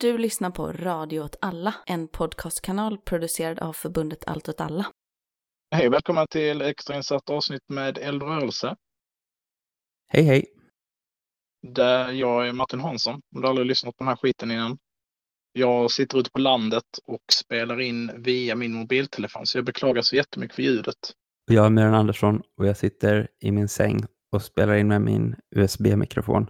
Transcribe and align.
Du 0.00 0.18
lyssnar 0.18 0.50
på 0.50 0.72
Radio 0.72 1.20
åt 1.20 1.36
alla, 1.40 1.74
en 1.86 2.08
podcastkanal 2.08 2.98
producerad 2.98 3.58
av 3.58 3.72
förbundet 3.72 4.24
Allt 4.26 4.48
åt 4.48 4.60
alla. 4.60 4.86
Hej 5.70 5.86
och 5.86 5.92
välkomna 5.92 6.26
till 6.26 6.62
extrainsatt 6.62 7.30
avsnitt 7.30 7.62
med 7.68 7.98
Eldrörelse. 7.98 8.76
Hej 10.08 10.22
hej! 10.22 10.46
Där 11.62 12.12
jag 12.12 12.48
är 12.48 12.52
Martin 12.52 12.80
Hansson, 12.80 13.20
om 13.34 13.42
du 13.42 13.48
aldrig 13.48 13.66
lyssnat 13.66 13.96
på 13.96 14.04
den 14.04 14.08
här 14.08 14.16
skiten 14.16 14.50
innan. 14.50 14.78
Jag 15.52 15.90
sitter 15.90 16.18
ute 16.18 16.30
på 16.30 16.40
landet 16.40 16.84
och 17.04 17.32
spelar 17.32 17.80
in 17.80 18.22
via 18.22 18.54
min 18.54 18.72
mobiltelefon, 18.72 19.46
så 19.46 19.58
jag 19.58 19.64
beklagar 19.64 20.02
så 20.02 20.16
jättemycket 20.16 20.56
för 20.56 20.62
ljudet. 20.62 21.12
Jag 21.50 21.66
är 21.66 21.70
Myran 21.70 21.94
Andersson 21.94 22.42
och 22.56 22.66
jag 22.66 22.76
sitter 22.76 23.28
i 23.40 23.52
min 23.52 23.68
säng 23.68 24.06
och 24.32 24.42
spelar 24.42 24.74
in 24.74 24.88
med 24.88 25.00
min 25.00 25.36
USB-mikrofon. 25.56 26.46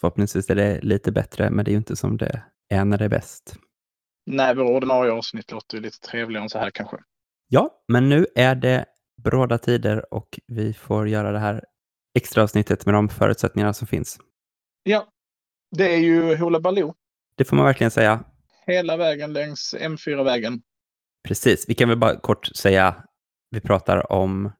Förhoppningsvis 0.00 0.50
är 0.50 0.54
det 0.54 0.80
lite 0.80 1.12
bättre, 1.12 1.50
men 1.50 1.64
det 1.64 1.70
är 1.70 1.72
ju 1.72 1.78
inte 1.78 1.96
som 1.96 2.16
det 2.16 2.42
är 2.68 2.84
när 2.84 2.98
det 2.98 3.04
är 3.04 3.08
bäst. 3.08 3.56
Nej, 4.26 4.54
vår 4.54 4.64
ordinarie 4.64 5.12
avsnitt 5.12 5.50
låter 5.50 5.76
ju 5.76 5.82
lite 5.82 5.98
trevligare 5.98 6.42
än 6.42 6.50
så 6.50 6.58
här 6.58 6.70
kanske. 6.70 6.96
Ja, 7.48 7.82
men 7.88 8.08
nu 8.08 8.26
är 8.34 8.54
det 8.54 8.84
bråda 9.22 9.58
tider 9.58 10.14
och 10.14 10.40
vi 10.46 10.74
får 10.74 11.08
göra 11.08 11.32
det 11.32 11.38
här 11.38 11.64
extra 12.18 12.42
avsnittet 12.42 12.86
med 12.86 12.94
de 12.94 13.08
förutsättningar 13.08 13.72
som 13.72 13.86
finns. 13.86 14.18
Ja, 14.82 15.08
det 15.76 15.94
är 15.94 15.98
ju 15.98 16.36
Hoola 16.36 16.60
Baloo 16.60 16.94
Det 17.36 17.44
får 17.44 17.56
man 17.56 17.64
verkligen 17.64 17.90
säga. 17.90 18.24
hela 18.66 18.96
vägen 18.96 19.32
längs 19.32 19.74
M4-vägen. 19.78 20.62
Precis, 21.28 21.64
vi 21.68 21.74
kan 21.74 21.88
väl 21.88 21.98
bara 21.98 22.20
kort 22.20 22.46
säga, 22.46 23.04
vi 23.50 23.60
pratar 23.60 24.12
om 24.12 24.52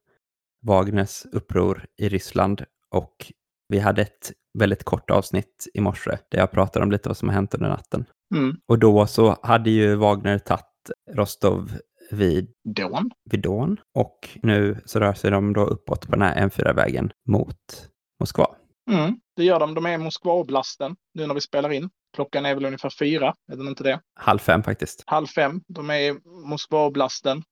Wagners 0.61 1.25
uppror 1.25 1.85
i 1.97 2.09
Ryssland 2.09 2.65
och 2.89 3.31
vi 3.67 3.79
hade 3.79 4.01
ett 4.01 4.31
väldigt 4.59 4.83
kort 4.83 5.09
avsnitt 5.09 5.67
i 5.73 5.81
morse 5.81 6.17
där 6.29 6.39
jag 6.39 6.51
pratade 6.51 6.85
om 6.85 6.91
lite 6.91 7.09
vad 7.09 7.17
som 7.17 7.29
har 7.29 7.35
hänt 7.35 7.53
under 7.53 7.69
natten. 7.69 8.05
Mm. 8.35 8.57
Och 8.67 8.79
då 8.79 9.07
så 9.07 9.37
hade 9.43 9.69
ju 9.69 9.95
Wagner 9.95 10.39
tagit 10.39 10.65
Rostov 11.13 11.71
vid, 12.11 12.49
Dawn. 12.75 13.11
vid 13.29 13.41
Don 13.41 13.77
och 13.95 14.29
nu 14.43 14.81
så 14.85 14.99
rör 14.99 15.13
sig 15.13 15.31
de 15.31 15.53
då 15.53 15.65
uppåt 15.65 16.07
på 16.07 16.11
den 16.11 16.21
här 16.21 16.47
M4-vägen 16.49 17.11
mot 17.27 17.57
Moskva. 18.19 18.47
Mm, 18.91 19.19
det 19.35 19.43
gör 19.43 19.59
de. 19.59 19.73
De 19.73 19.85
är 19.85 19.93
i 19.93 19.97
Moskva-oblasten 19.97 20.95
nu 21.13 21.27
när 21.27 21.33
vi 21.33 21.41
spelar 21.41 21.71
in. 21.71 21.89
Klockan 22.15 22.45
är 22.45 22.55
väl 22.55 22.65
ungefär 22.65 22.89
fyra, 22.99 23.35
är 23.51 23.55
den 23.55 23.67
inte 23.67 23.83
det? 23.83 23.99
Halv 24.19 24.39
fem 24.39 24.63
faktiskt. 24.63 25.03
Halv 25.05 25.27
fem. 25.27 25.61
De 25.67 25.89
är 25.89 25.99
i 25.99 26.19
Moskva-oblasten. 26.45 27.43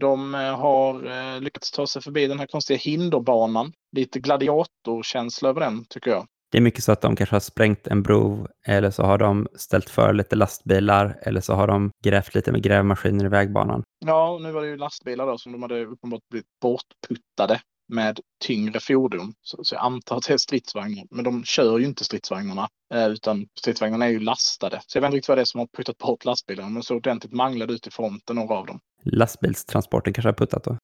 De 0.00 0.34
eh, 0.34 0.58
har 0.58 1.06
eh, 1.06 1.40
lyckats 1.40 1.70
ta 1.70 1.86
sig 1.86 2.02
förbi 2.02 2.26
den 2.26 2.38
här 2.38 2.46
konstiga 2.46 2.78
hinderbanan. 2.78 3.72
Lite 3.96 4.20
gladiatorkänsla 4.20 5.48
över 5.48 5.60
den, 5.60 5.84
tycker 5.84 6.10
jag. 6.10 6.26
Det 6.52 6.58
är 6.58 6.62
mycket 6.62 6.84
så 6.84 6.92
att 6.92 7.00
de 7.00 7.16
kanske 7.16 7.34
har 7.34 7.40
sprängt 7.40 7.86
en 7.86 8.02
bro 8.02 8.46
eller 8.66 8.90
så 8.90 9.02
har 9.02 9.18
de 9.18 9.48
ställt 9.54 9.90
för 9.90 10.12
lite 10.12 10.36
lastbilar 10.36 11.18
eller 11.22 11.40
så 11.40 11.54
har 11.54 11.66
de 11.66 11.90
grävt 12.04 12.34
lite 12.34 12.52
med 12.52 12.62
grävmaskiner 12.62 13.24
i 13.24 13.28
vägbanan. 13.28 13.82
Ja, 14.06 14.38
nu 14.42 14.52
var 14.52 14.62
det 14.62 14.68
ju 14.68 14.76
lastbilar 14.76 15.26
då 15.26 15.38
som 15.38 15.52
de 15.52 15.62
hade 15.62 15.84
uppenbart 15.84 16.20
blivit 16.30 16.46
bortputtade 16.62 17.60
med 17.88 18.20
tyngre 18.44 18.80
fordon. 18.80 19.34
Så, 19.42 19.64
så 19.64 19.74
jag 19.74 19.84
antar 19.84 20.16
att 20.16 20.26
det 20.26 20.32
är 20.32 20.38
stridsvagnar. 20.38 21.04
Men 21.10 21.24
de 21.24 21.44
kör 21.44 21.78
ju 21.78 21.86
inte 21.86 22.04
stridsvagnarna, 22.04 22.68
eh, 22.94 23.06
utan 23.06 23.46
stridsvagnarna 23.58 24.04
är 24.04 24.10
ju 24.10 24.20
lastade. 24.20 24.80
Så 24.86 24.96
jag 24.96 25.02
vet 25.02 25.08
inte 25.08 25.16
riktigt 25.16 25.28
vad 25.28 25.38
det 25.38 25.42
är 25.42 25.44
som 25.44 25.58
har 25.58 25.68
puttat 25.76 25.98
bort 25.98 26.24
lastbilarna, 26.24 26.68
men 26.68 26.82
så 26.82 26.96
ordentligt 26.96 27.32
manglade 27.32 27.74
ut 27.74 27.86
i 27.86 27.90
fronten, 27.90 28.36
några 28.36 28.54
av 28.54 28.66
dem. 28.66 28.80
Lastbilstransporten 29.04 30.12
kanske 30.12 30.28
har 30.28 30.34
puttat 30.34 30.64
då. 30.64 30.78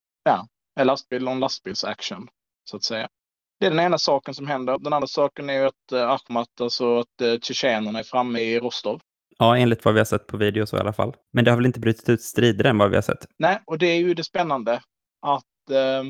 En 0.81 0.87
lastbil 0.87 1.27
och 1.27 1.33
en 1.33 1.41
lastbilsaction, 1.41 2.29
så 2.71 2.77
att 2.77 2.85
säga. 2.85 3.09
Det 3.61 3.67
är 3.67 3.71
den 3.71 3.81
ena 3.81 3.99
saken 3.99 4.35
som 4.35 4.47
händer. 4.47 4.79
Den 4.79 4.93
andra 4.93 5.07
saken 5.07 5.51
är 5.51 5.55
ju 5.55 5.67
att 5.67 5.93
eh, 5.93 6.11
Ahmat, 6.11 6.61
alltså 6.61 6.99
att 6.99 7.21
eh, 7.23 7.39
tjetjenerna 7.43 7.99
är 7.99 8.03
framme 8.03 8.41
i 8.41 8.61
Rostov. 8.61 9.01
Ja, 9.39 9.57
enligt 9.57 9.85
vad 9.85 9.95
vi 9.95 10.01
har 10.01 10.05
sett 10.05 10.27
på 10.27 10.37
video 10.37 10.67
så 10.67 10.77
i 10.77 10.81
alla 10.81 10.93
fall. 10.93 11.17
Men 11.33 11.45
det 11.45 11.51
har 11.51 11.57
väl 11.57 11.67
inte 11.67 11.81
brutit 11.81 12.09
ut 12.09 12.23
strider 12.23 12.65
än 12.65 12.79
vad 12.79 12.91
vi 12.91 12.97
har 12.97 13.03
sett? 13.03 13.27
Nej, 13.39 13.63
och 13.67 13.79
det 13.79 13.87
är 13.87 13.97
ju 13.97 14.15
det 14.15 14.25
spännande 14.25 14.73
att 15.27 15.71
eh, 15.71 16.05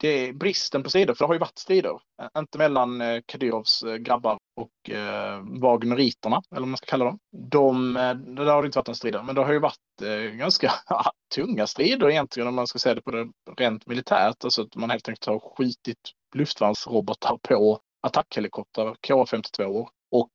det 0.00 0.08
är 0.08 0.32
bristen 0.32 0.82
på 0.82 0.90
strider, 0.90 1.14
för 1.14 1.24
det 1.24 1.28
har 1.28 1.34
ju 1.34 1.40
varit 1.40 1.58
strider. 1.58 1.98
Eh, 2.22 2.28
Inte 2.38 2.58
mellan 2.58 3.00
eh, 3.00 3.20
Kadyrovs 3.26 3.84
grabbar 3.98 4.38
och 4.58 4.90
eh, 4.90 5.42
Wagneriterna, 5.60 6.42
eller 6.50 6.60
vad 6.60 6.68
man 6.68 6.76
ska 6.76 6.86
kalla 6.86 7.04
dem. 7.04 7.18
De, 7.50 7.96
eh, 7.96 8.14
där 8.14 8.44
har 8.44 8.62
det 8.62 8.66
inte 8.66 8.78
varit 8.78 8.86
några 8.86 8.94
strider, 8.94 9.22
men 9.22 9.34
det 9.34 9.44
har 9.44 9.52
ju 9.52 9.58
varit 9.58 10.02
eh, 10.02 10.36
ganska 10.36 10.72
tunga 11.34 11.66
strider 11.66 12.10
egentligen 12.10 12.48
om 12.48 12.54
man 12.54 12.66
ska 12.66 12.78
säga 12.78 12.94
det 12.94 13.02
på 13.02 13.10
det 13.10 13.28
rent 13.56 13.86
militärt. 13.86 14.44
Alltså 14.44 14.62
att 14.62 14.76
man 14.76 14.90
helt 14.90 15.08
enkelt 15.08 15.26
har 15.26 15.56
skjutit 15.56 15.98
luftvärnsrobotar 16.34 17.38
på 17.42 17.80
attackhelikoptrar, 18.02 18.96
KA-52 19.08 19.86
och 20.10 20.30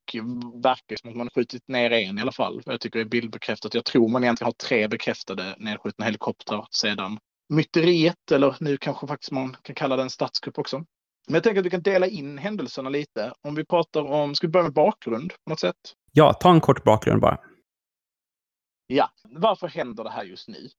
verkar 0.63 0.95
som 0.95 1.09
att 1.09 1.16
man 1.16 1.28
har 1.28 1.41
skjutit 1.41 1.67
ner 1.67 1.91
en 1.91 2.17
i 2.17 2.22
alla 2.22 2.31
fall. 2.31 2.62
Jag 2.66 2.81
tycker 2.81 3.00
det 3.00 3.03
är 3.03 3.09
bildbekräftat. 3.09 3.73
Jag 3.73 3.85
tror 3.85 4.07
man 4.07 4.23
egentligen 4.23 4.47
har 4.47 4.67
tre 4.67 4.88
bekräftade 4.88 5.56
nedskjutna 5.57 6.06
helikoptrar 6.06 6.67
sedan 6.72 7.19
myteriet, 7.50 8.31
eller 8.31 8.56
nu 8.59 8.78
kanske 8.78 9.07
faktiskt 9.07 9.31
man 9.31 9.57
kan 9.62 9.75
kalla 9.75 9.95
det 9.95 10.01
en 10.01 10.09
statskupp 10.09 10.59
också. 10.59 10.85
Men 11.28 11.34
jag 11.34 11.44
tänker 11.44 11.59
att 11.59 11.66
vi 11.66 11.69
kan 11.69 11.81
dela 11.81 12.07
in 12.07 12.38
händelserna 12.38 12.89
lite. 12.89 13.34
Om 13.41 13.56
vi 13.56 13.66
pratar 13.66 14.01
om, 14.01 14.35
ska 14.35 14.47
vi 14.47 14.51
börja 14.51 14.63
med 14.63 14.73
bakgrund 14.73 15.34
på 15.44 15.50
något 15.50 15.59
sätt? 15.59 15.94
Ja, 16.11 16.34
ta 16.34 16.51
en 16.51 16.61
kort 16.61 16.84
bakgrund 16.84 17.22
bara. 17.22 17.39
Ja, 18.88 19.09
varför 19.23 19.67
händer 19.67 20.03
det 20.03 20.09
här 20.09 20.23
just 20.23 20.47
nu? 20.47 20.69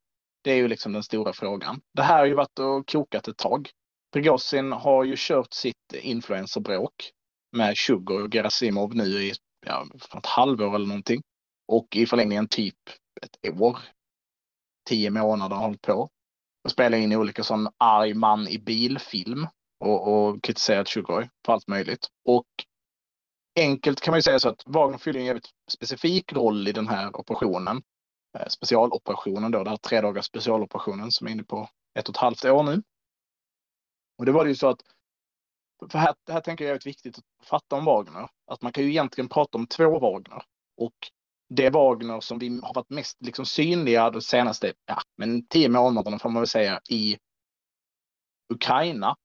Det 0.43 0.51
är 0.51 0.57
ju 0.57 0.69
liksom 0.69 0.93
den 0.93 1.03
stora 1.03 1.33
frågan. 1.33 1.81
Det 1.95 2.03
här 2.03 2.19
har 2.19 2.27
ju 2.27 2.35
varit 2.35 2.59
och 2.59 2.89
kokat 2.89 3.29
ett 3.29 3.37
tag. 3.37 3.71
Prigozhin 4.13 4.73
har 4.73 5.05
ju 5.05 5.15
kört 5.19 5.53
sitt 5.53 5.93
influencerbråk 5.93 7.11
med 7.57 7.77
Sugar 7.77 8.23
och 8.23 8.33
Gerasimov 8.33 8.95
nu 8.95 9.05
i 9.05 9.33
ja, 9.67 9.87
ett 10.17 10.27
halvår 10.27 10.75
eller 10.75 10.87
någonting. 10.87 11.23
Och 11.69 11.97
i 11.97 12.07
förlängningen 12.07 12.49
typ 12.49 12.79
ett 13.23 13.61
år. 13.61 13.79
Tio 14.89 15.11
månader 15.11 15.57
har 15.57 15.63
hållit 15.65 15.83
på. 15.83 16.09
Och 16.65 16.71
spelar 16.71 16.99
in 16.99 17.17
olika 17.17 17.43
sån 17.43 17.69
arg 17.79 18.15
man 18.15 18.49
i 18.49 18.59
bilfilm. 18.59 19.47
Och, 19.85 20.29
och 20.29 20.43
kritiserat 20.43 20.89
Sugar 20.89 21.31
för 21.47 21.53
allt 21.53 21.69
möjligt. 21.69 22.09
Och 22.25 22.47
enkelt 23.61 24.01
kan 24.01 24.13
man 24.13 24.19
ju 24.19 24.23
säga 24.23 24.39
så 24.39 24.49
att 24.49 24.63
Wagner 24.67 24.99
fyller 24.99 25.21
en 25.21 25.27
jävligt 25.27 25.51
specifik 25.71 26.33
roll 26.33 26.69
i 26.69 26.73
den 26.73 26.89
här 26.89 27.17
operationen. 27.17 27.83
Eh, 28.39 28.47
specialoperationen 28.49 29.51
då, 29.51 29.59
den 29.59 29.69
här 29.69 29.77
tre 29.77 30.01
dagars 30.01 30.25
specialoperationen 30.25 31.11
som 31.11 31.27
är 31.27 31.31
inne 31.31 31.45
på 31.45 31.69
ett 31.99 32.09
och 32.09 32.15
ett 32.15 32.21
halvt 32.21 32.45
år 32.45 32.63
nu. 32.63 32.83
Och 34.19 34.25
det 34.25 34.33
var 34.33 34.45
det 34.45 34.51
ju 34.51 34.57
så 34.57 34.69
att, 34.69 34.81
för 35.91 35.99
här, 35.99 36.15
det 36.27 36.33
här 36.33 36.41
tänker 36.41 36.65
jag 36.65 36.77
är 36.77 36.85
viktigt 36.85 37.19
att 37.19 37.47
fatta 37.47 37.77
om 37.77 37.85
Wagner, 37.85 38.29
att 38.47 38.63
man 38.63 38.73
kan 38.73 38.85
ju 38.85 38.91
egentligen 38.91 39.29
prata 39.29 39.59
om 39.59 39.67
två 39.67 39.99
Wagner. 39.99 40.43
Och 40.77 40.95
det 41.49 41.71
Wagner 41.71 42.21
som 42.21 42.39
vi 42.39 42.61
har 42.63 42.75
varit 42.75 42.91
mest 42.91 43.17
liksom 43.21 43.47
synliga 43.47 44.11
de 44.11 44.21
senaste, 44.21 44.73
ja, 44.87 45.03
men 45.17 45.47
tio 45.47 45.69
månaderna 45.69 46.19
får 46.19 46.29
man 46.29 46.43
väl 46.43 46.49
säga, 46.49 46.81
i 46.91 47.19
Ukraina 48.55 49.17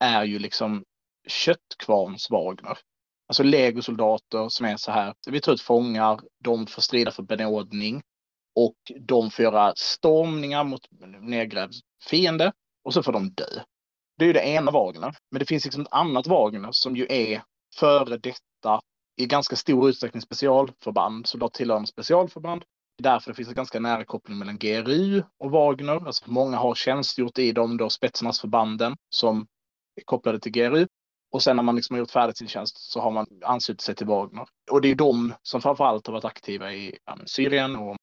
är 0.00 0.24
ju 0.24 0.38
liksom 0.38 0.84
köttkvarns 1.28 2.30
Wagner. 2.30 2.78
Alltså 3.28 3.42
legosoldater 3.42 4.48
som 4.48 4.66
är 4.66 4.76
så 4.76 4.90
här, 4.90 5.14
vi 5.26 5.40
tar 5.40 5.52
ut 5.52 5.60
fångar, 5.60 6.20
de 6.44 6.66
får 6.66 6.82
strida 6.82 7.10
för 7.10 7.22
benådning 7.22 8.02
och 8.54 8.76
de 9.00 9.30
får 9.30 9.42
göra 9.42 9.72
stormningar 9.76 10.64
mot 10.64 10.80
nedgrävd 11.20 11.74
fiende 12.08 12.52
och 12.84 12.94
så 12.94 13.02
får 13.02 13.12
de 13.12 13.30
dö. 13.30 13.60
Det 14.18 14.24
är 14.24 14.26
ju 14.26 14.32
det 14.32 14.48
ena 14.48 14.70
Wagner. 14.70 15.16
Men 15.30 15.38
det 15.38 15.46
finns 15.46 15.64
liksom 15.64 15.82
ett 15.82 15.92
annat 15.92 16.26
Wagner 16.26 16.72
som 16.72 16.96
ju 16.96 17.06
är 17.10 17.42
före 17.78 18.16
detta 18.16 18.80
i 19.16 19.26
ganska 19.26 19.56
stor 19.56 19.88
utsträckning 19.88 20.20
specialförband. 20.20 21.26
Så 21.26 21.38
då 21.38 21.48
tillhör 21.48 21.76
de 21.76 21.86
specialförband. 21.86 22.62
Därför 23.02 23.30
det 23.30 23.34
finns 23.34 23.48
en 23.48 23.54
ganska 23.54 23.80
nära 23.80 24.04
koppling 24.04 24.38
mellan 24.38 24.58
GRU 24.58 25.22
och 25.38 25.50
Wagner. 25.50 26.06
Alltså 26.06 26.30
många 26.30 26.56
har 26.56 26.74
tjänstgjort 26.74 27.38
i 27.38 27.52
de 27.52 27.76
då 27.76 27.90
spetsnazförbanden 27.90 28.96
som 29.08 29.46
kopplade 30.04 30.40
till 30.40 30.52
GRU. 30.52 30.86
Och 31.34 31.42
sen 31.42 31.56
när 31.56 31.62
man 31.62 31.76
liksom 31.76 31.94
har 31.94 31.98
gjort 31.98 32.10
färdigt 32.10 32.38
sin 32.38 32.48
tjänst 32.48 32.92
så 32.92 33.00
har 33.00 33.10
man 33.10 33.26
anslutit 33.44 33.80
sig 33.80 33.94
till 33.94 34.06
Wagner. 34.06 34.46
Och 34.70 34.80
det 34.80 34.90
är 34.90 34.94
de 34.94 35.34
som 35.42 35.60
framförallt 35.60 36.06
har 36.06 36.12
varit 36.12 36.24
aktiva 36.24 36.72
i 36.72 36.98
ja, 37.04 37.18
Syrien 37.26 37.76
och 37.76 37.96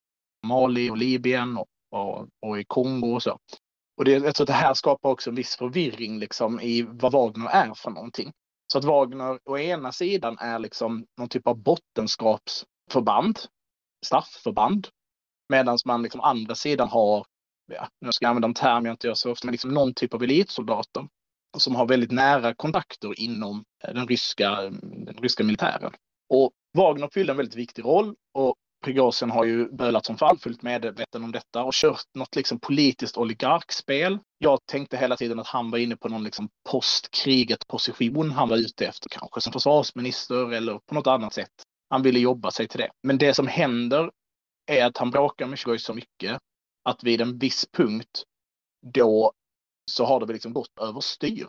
Mali 0.48 0.90
och 0.90 0.98
Libyen 0.98 1.58
och, 1.58 1.68
och, 1.92 2.28
och 2.46 2.60
i 2.60 2.64
Kongo 2.64 3.14
och 3.14 3.24
så. 3.24 3.40
Och 3.98 4.06
det, 4.06 4.12
jag 4.12 4.36
tror 4.36 4.44
att 4.44 4.48
det 4.48 4.54
här 4.54 4.74
skapar 4.74 5.10
också 5.10 5.30
en 5.30 5.36
viss 5.36 5.56
förvirring 5.56 6.20
liksom 6.20 6.60
i 6.60 6.82
vad 6.82 7.12
Wagner 7.12 7.50
är 7.50 7.74
för 7.74 7.92
någonting. 7.92 8.32
Så 8.72 8.78
att 8.78 8.84
Wagner 8.84 9.40
å 9.46 9.58
ena 9.58 9.92
sidan 9.92 10.38
är 10.40 10.60
liksom 10.60 11.06
någon 11.18 11.30
typ 11.30 11.48
av 11.48 11.58
bottenskapsförband, 11.58 13.40
straffförband. 14.06 14.88
Medan 15.50 15.78
man 15.86 16.04
liksom 16.04 16.22
andra 16.22 16.56
sidan 16.56 16.90
har, 16.90 17.26
ja, 17.72 17.88
nu 18.02 18.12
ska 18.12 18.26
jag 18.26 18.30
använda 18.30 18.48
en 18.48 18.54
term 18.54 18.86
jag 18.86 18.94
inte 18.94 19.08
gör 19.08 19.14
så 19.14 19.32
ofta, 19.32 19.48
men 19.48 19.52
liksom 19.52 19.74
någon 19.74 19.94
typ 19.94 20.14
av 20.14 20.24
elitsoldater 20.24 21.08
som 21.58 21.76
har 21.76 21.86
väldigt 21.86 22.12
nära 22.12 22.54
kontakter 22.54 23.20
inom 23.20 23.64
eh, 23.84 23.94
den 23.94 24.08
ryska, 24.08 24.62
den 24.82 25.18
ryska 25.22 25.44
militären. 25.44 25.92
Och 26.30 26.52
Wagner 26.78 27.10
fyllde 27.14 27.34
en 27.34 27.38
väldigt 27.38 27.56
viktig 27.56 27.86
roll 27.86 28.16
och 28.34 28.56
Prigozhin 28.84 29.32
har 29.32 29.46
ju 29.46 29.72
bölat 29.72 30.06
som 30.06 30.18
fall, 30.18 30.38
fullt 30.38 30.62
medveten 30.62 31.24
om 31.24 31.32
detta 31.32 31.64
och 31.64 31.74
kört 31.74 32.06
något 32.14 32.36
liksom 32.36 32.60
politiskt 32.60 33.18
oligarkspel. 33.18 34.20
Jag 34.38 34.60
tänkte 34.66 34.98
hela 34.98 35.18
tiden 35.18 35.40
att 35.40 35.48
han 35.48 35.72
var 35.72 35.78
inne 35.78 35.96
på 35.96 36.10
någon 36.10 36.24
liksom 36.24 36.50
postkriget 36.70 37.68
position 37.68 38.32
han 38.32 38.50
var 38.50 38.58
ute 38.58 38.86
efter, 38.86 39.10
kanske 39.10 39.42
som 39.42 39.54
försvarsminister 39.54 40.54
eller 40.54 40.80
på 40.80 40.96
något 40.96 41.08
annat 41.08 41.34
sätt. 41.34 41.52
Han 41.90 42.02
ville 42.02 42.20
jobba 42.20 42.52
sig 42.52 42.68
till 42.68 42.80
det. 42.80 42.90
Men 43.04 43.18
det 43.18 43.34
som 43.34 43.48
händer 43.48 44.12
är 44.66 44.86
att 44.86 44.98
han 44.98 45.12
bråkar 45.12 45.48
med 45.48 45.60
Shigoi 45.60 45.80
så 45.80 45.94
mycket 45.94 46.40
att 46.84 47.04
vid 47.04 47.22
en 47.22 47.38
viss 47.38 47.66
punkt 47.72 48.24
då 48.94 49.32
så 49.92 50.06
har 50.06 50.20
det 50.20 50.26
väl 50.26 50.34
liksom 50.34 50.54
gått 50.54 50.80
överstyr. 50.82 51.48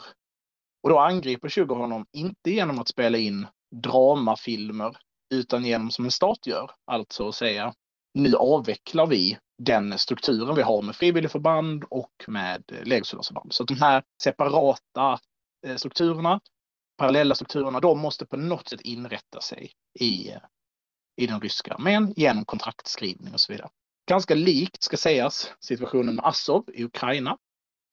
Och 0.82 0.90
då 0.90 0.98
angriper 0.98 1.48
Sugar 1.48 1.76
honom 1.76 2.06
inte 2.12 2.50
genom 2.50 2.78
att 2.78 2.88
spela 2.88 3.18
in 3.18 3.46
dramafilmer 3.70 4.96
utan 5.34 5.64
genom 5.64 5.90
som 5.90 6.04
en 6.04 6.10
stat 6.10 6.46
gör. 6.46 6.70
Alltså 6.86 7.28
att 7.28 7.34
säga 7.34 7.74
nu 8.14 8.36
avvecklar 8.36 9.06
vi 9.06 9.38
den 9.58 9.98
strukturen 9.98 10.54
vi 10.54 10.62
har 10.62 10.82
med 10.82 10.96
frivilligförband 10.96 11.84
och 11.90 12.12
med 12.28 12.62
eh, 12.72 12.84
legosoldatsförband. 12.84 13.52
Så 13.52 13.62
att 13.62 13.68
de 13.68 13.80
här 13.80 14.02
separata 14.22 15.18
eh, 15.66 15.76
strukturerna, 15.76 16.40
parallella 16.98 17.34
strukturerna, 17.34 17.80
de 17.80 17.98
måste 17.98 18.26
på 18.26 18.36
något 18.36 18.68
sätt 18.68 18.80
inrätta 18.80 19.40
sig 19.40 19.72
i, 20.00 20.30
eh, 20.30 20.40
i 21.16 21.26
den 21.26 21.40
ryska 21.40 21.74
armén 21.74 22.12
genom 22.16 22.44
kontraktskrivning 22.44 23.34
och 23.34 23.40
så 23.40 23.52
vidare. 23.52 23.68
Ganska 24.08 24.34
likt, 24.34 24.82
ska 24.82 24.96
sägas, 24.96 25.52
situationen 25.60 26.14
med 26.14 26.24
Azov 26.24 26.64
i 26.74 26.84
Ukraina. 26.84 27.38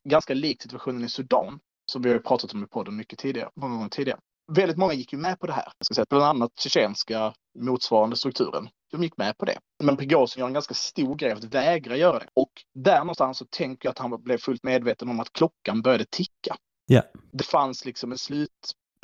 Ganska 0.04 0.34
likt 0.34 0.62
situationen 0.62 1.04
i 1.04 1.10
Sudan, 1.10 1.60
som 1.92 2.02
vi 2.02 2.12
har 2.12 2.20
pratat 2.20 2.54
om 2.54 2.64
i 2.64 2.68
podden 2.68 2.96
mycket 2.96 3.20
tidigare, 3.20 3.50
många 3.56 3.76
gånger 3.76 3.90
tidigare. 3.90 4.20
Väldigt 4.52 4.78
många 4.78 4.94
gick 4.94 5.14
ju 5.14 5.20
med 5.20 5.40
på 5.40 5.48
det 5.48 5.54
här. 5.54 5.74
Jag 5.78 5.86
ska 5.86 5.96
säga, 5.96 6.06
bland 6.10 6.24
annat 6.24 6.60
tjetjenska 6.60 7.34
motsvarande 7.60 8.16
strukturen. 8.16 8.70
De 8.92 9.04
gick 9.04 9.18
med 9.18 9.38
på 9.38 9.46
det. 9.46 9.58
Men 9.84 9.98
Prigozjin 9.98 10.40
gör 10.40 10.48
en 10.48 10.54
ganska 10.54 10.74
stor 10.74 11.16
grej 11.16 11.32
av 11.32 11.38
att 11.38 11.44
vägra 11.44 11.98
göra 11.98 12.20
det. 12.20 12.30
Och 12.34 12.52
där 12.74 13.00
någonstans 13.00 13.38
så 13.38 13.46
tänker 13.46 13.88
jag 13.88 13.92
att 13.92 13.98
han 14.00 14.24
blev 14.24 14.38
fullt 14.38 14.64
medveten 14.64 15.10
om 15.10 15.20
att 15.20 15.34
klockan 15.34 15.82
började 15.82 16.06
ticka. 16.06 16.56
Ja. 16.86 17.04
Det 17.32 17.44
fanns 17.44 17.86
liksom 17.86 18.12
en 18.12 18.18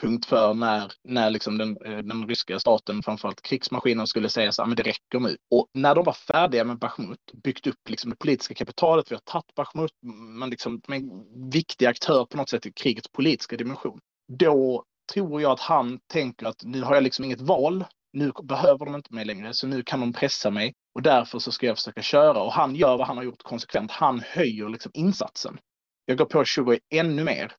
punkt 0.02 0.26
för 0.26 0.54
när, 0.54 0.92
när 1.04 1.30
liksom 1.30 1.58
den, 1.58 1.78
eh, 1.86 1.98
den 1.98 2.28
ryska 2.28 2.60
staten, 2.60 3.04
framförallt 3.04 3.42
krigsmaskinen, 3.42 4.08
skulle 4.08 4.30
säga 4.30 4.52
så 4.52 4.62
här, 4.62 4.68
men 4.68 4.76
det 4.76 4.84
räcker 4.84 5.20
nu. 5.20 5.38
Och 5.52 5.68
när 5.74 5.96
de 5.96 6.04
var 6.04 6.14
färdiga 6.14 6.64
med 6.64 6.80
Bachmut, 6.80 7.32
byggt 7.44 7.68
upp 7.68 7.90
liksom 7.90 8.10
det 8.10 8.16
politiska 8.16 8.54
kapitalet, 8.54 9.12
vi 9.12 9.16
har 9.16 9.22
tagit 9.22 9.56
Bachmut, 9.56 9.92
men 10.40 10.50
liksom 10.50 10.82
en 10.88 11.50
viktig 11.52 11.86
aktör 11.86 12.26
på 12.26 12.38
något 12.38 12.50
sätt 12.50 12.66
i 12.66 12.72
krigets 12.72 13.12
politiska 13.12 13.58
dimension. 13.58 14.00
Då 14.34 14.84
tror 15.14 15.42
jag 15.42 15.52
att 15.52 15.60
han 15.60 16.00
tänker 16.08 16.46
att 16.46 16.64
nu 16.64 16.82
har 16.82 16.94
jag 16.94 17.04
liksom 17.04 17.26
inget 17.26 17.42
val. 17.42 17.86
Nu 18.14 18.32
behöver 18.44 18.86
de 18.86 18.96
inte 18.96 19.14
mig 19.14 19.26
längre, 19.26 19.54
så 19.54 19.68
nu 19.68 19.84
kan 19.84 20.00
de 20.00 20.14
pressa 20.14 20.52
mig 20.52 20.74
och 20.96 21.02
därför 21.02 21.40
så 21.40 21.52
ska 21.52 21.66
jag 21.66 21.78
försöka 21.78 22.02
köra. 22.02 22.42
Och 22.42 22.54
han 22.54 22.76
gör 22.76 22.98
vad 22.98 23.08
han 23.08 23.18
har 23.18 23.24
gjort 23.24 23.44
konsekvent. 23.44 23.92
Han 23.92 24.20
höjer 24.20 24.70
liksom 24.70 24.92
insatsen. 24.94 25.58
Jag 26.06 26.18
går 26.18 26.26
på 26.26 26.46
20 26.46 26.80
ännu 26.90 27.24
mer 27.24 27.52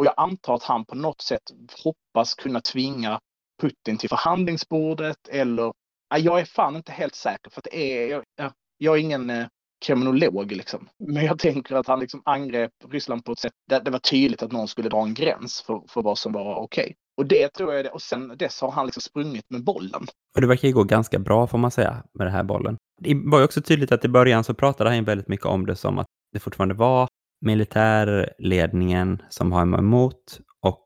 och 0.00 0.06
jag 0.06 0.14
antar 0.16 0.54
att 0.54 0.62
han 0.62 0.84
på 0.84 0.94
något 0.94 1.20
sätt 1.20 1.42
hoppas 1.84 2.34
kunna 2.34 2.60
tvinga 2.60 3.20
Putin 3.62 3.98
till 3.98 4.08
förhandlingsbordet 4.08 5.28
eller 5.28 5.72
jag 6.16 6.40
är 6.40 6.44
fan 6.44 6.76
inte 6.76 6.92
helt 6.92 7.14
säker 7.14 7.50
för 7.50 7.60
att 7.60 7.68
det 7.70 7.76
är, 7.76 8.22
jag, 8.36 8.52
jag 8.78 8.96
är 8.96 9.00
ingen 9.00 9.30
eh, 9.30 9.46
kriminolog 9.84 10.52
liksom. 10.52 10.88
Men 11.06 11.24
jag 11.24 11.38
tänker 11.38 11.74
att 11.74 11.86
han 11.86 12.00
liksom 12.00 12.22
angrep 12.24 12.70
Ryssland 12.90 13.24
på 13.24 13.32
ett 13.32 13.38
sätt 13.38 13.52
där 13.68 13.80
det 13.80 13.90
var 13.90 13.98
tydligt 13.98 14.42
att 14.42 14.52
någon 14.52 14.68
skulle 14.68 14.88
dra 14.88 15.02
en 15.02 15.14
gräns 15.14 15.62
för, 15.66 15.82
för 15.88 16.02
vad 16.02 16.18
som 16.18 16.32
var 16.32 16.54
okej. 16.54 16.82
Okay. 16.82 16.94
Och 17.16 17.26
det 17.26 17.48
tror 17.48 17.70
jag 17.70 17.80
är 17.80 17.84
det. 17.84 17.90
Och 17.90 18.02
sen 18.02 18.36
dess 18.38 18.60
har 18.60 18.70
han 18.70 18.86
liksom 18.86 19.02
sprungit 19.02 19.44
med 19.50 19.64
bollen. 19.64 20.06
Och 20.34 20.40
det 20.40 20.46
verkar 20.46 20.68
ju 20.68 20.74
gå 20.74 20.84
ganska 20.84 21.18
bra 21.18 21.46
får 21.46 21.58
man 21.58 21.70
säga 21.70 22.02
med 22.12 22.26
den 22.26 22.34
här 22.34 22.44
bollen. 22.44 22.76
Det 23.00 23.14
var 23.24 23.38
ju 23.38 23.44
också 23.44 23.62
tydligt 23.62 23.92
att 23.92 24.04
i 24.04 24.08
början 24.08 24.44
så 24.44 24.54
pratade 24.54 24.90
han 24.90 25.04
väldigt 25.04 25.28
mycket 25.28 25.46
om 25.46 25.66
det 25.66 25.76
som 25.76 25.98
att 25.98 26.06
det 26.32 26.40
fortfarande 26.40 26.74
var 26.74 27.08
militärledningen 27.40 29.22
som 29.28 29.52
har 29.52 29.62
emot 29.62 30.40
och 30.60 30.84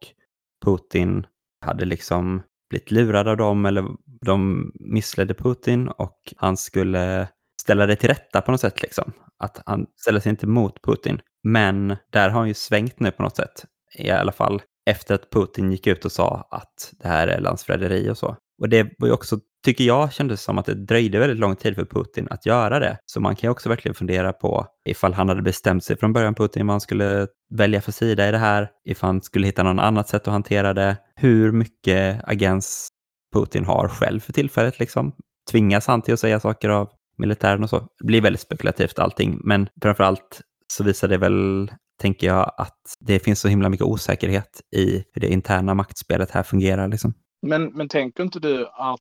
Putin 0.64 1.26
hade 1.60 1.84
liksom 1.84 2.42
blivit 2.70 2.90
lurad 2.90 3.28
av 3.28 3.36
dem 3.36 3.66
eller 3.66 3.84
de 4.20 4.70
missledde 4.74 5.34
Putin 5.34 5.88
och 5.88 6.18
han 6.36 6.56
skulle 6.56 7.28
ställa 7.62 7.86
det 7.86 7.96
till 7.96 8.08
rätta 8.08 8.40
på 8.40 8.50
något 8.50 8.60
sätt. 8.60 8.82
Liksom. 8.82 9.12
Att 9.38 9.62
han 9.66 9.86
ställer 9.96 10.20
sig 10.20 10.30
inte 10.30 10.46
mot 10.46 10.82
Putin. 10.82 11.20
Men 11.42 11.96
där 12.12 12.28
har 12.28 12.38
han 12.38 12.48
ju 12.48 12.54
svängt 12.54 13.00
nu 13.00 13.10
på 13.10 13.22
något 13.22 13.36
sätt. 13.36 13.64
I 13.98 14.10
alla 14.10 14.32
fall 14.32 14.62
efter 14.90 15.14
att 15.14 15.30
Putin 15.30 15.72
gick 15.72 15.86
ut 15.86 16.04
och 16.04 16.12
sa 16.12 16.48
att 16.50 16.92
det 16.92 17.08
här 17.08 17.28
är 17.28 17.40
landsförräderi 17.40 18.10
och 18.10 18.18
så. 18.18 18.36
Och 18.60 18.68
det 18.68 18.94
var 18.98 19.08
ju 19.08 19.14
också, 19.14 19.40
tycker 19.64 19.84
jag, 19.84 20.12
kändes 20.12 20.42
som 20.42 20.58
att 20.58 20.66
det 20.66 20.74
dröjde 20.74 21.18
väldigt 21.18 21.38
lång 21.38 21.56
tid 21.56 21.74
för 21.74 21.84
Putin 21.84 22.28
att 22.30 22.46
göra 22.46 22.78
det. 22.78 22.98
Så 23.06 23.20
man 23.20 23.36
kan 23.36 23.48
ju 23.48 23.52
också 23.52 23.68
verkligen 23.68 23.94
fundera 23.94 24.32
på 24.32 24.66
ifall 24.84 25.12
han 25.14 25.28
hade 25.28 25.42
bestämt 25.42 25.84
sig 25.84 25.96
från 25.96 26.12
början, 26.12 26.34
Putin, 26.34 26.66
vad 26.66 26.74
han 26.74 26.80
skulle 26.80 27.26
välja 27.50 27.80
för 27.80 27.92
sida 27.92 28.28
i 28.28 28.30
det 28.30 28.38
här, 28.38 28.68
ifall 28.84 29.08
han 29.08 29.22
skulle 29.22 29.46
hitta 29.46 29.62
någon 29.62 29.78
annat 29.78 30.08
sätt 30.08 30.28
att 30.28 30.32
hantera 30.32 30.74
det, 30.74 30.96
hur 31.16 31.52
mycket 31.52 32.28
agens 32.28 32.88
Putin 33.34 33.64
har 33.64 33.88
själv 33.88 34.20
för 34.20 34.32
tillfället 34.32 34.78
liksom. 34.78 35.12
Tvingas 35.50 35.86
han 35.86 36.02
till 36.02 36.14
att 36.14 36.20
säga 36.20 36.40
saker 36.40 36.68
av 36.68 36.90
militären 37.18 37.62
och 37.62 37.70
så. 37.70 37.78
Det 37.78 38.06
blir 38.06 38.20
väldigt 38.20 38.40
spekulativt 38.40 38.98
allting, 38.98 39.40
men 39.44 39.68
framför 39.82 40.04
allt 40.04 40.40
så 40.66 40.84
visar 40.84 41.08
det 41.08 41.18
väl, 41.18 41.70
tänker 42.00 42.26
jag, 42.26 42.54
att 42.58 42.78
det 43.00 43.18
finns 43.18 43.40
så 43.40 43.48
himla 43.48 43.68
mycket 43.68 43.86
osäkerhet 43.86 44.60
i 44.76 45.04
hur 45.12 45.20
det 45.20 45.28
interna 45.28 45.74
maktspelet 45.74 46.30
här 46.30 46.42
fungerar. 46.42 46.88
Liksom. 46.88 47.14
Men, 47.46 47.64
men 47.64 47.88
tänker 47.88 48.22
inte 48.22 48.40
du 48.40 48.66
att 48.66 49.00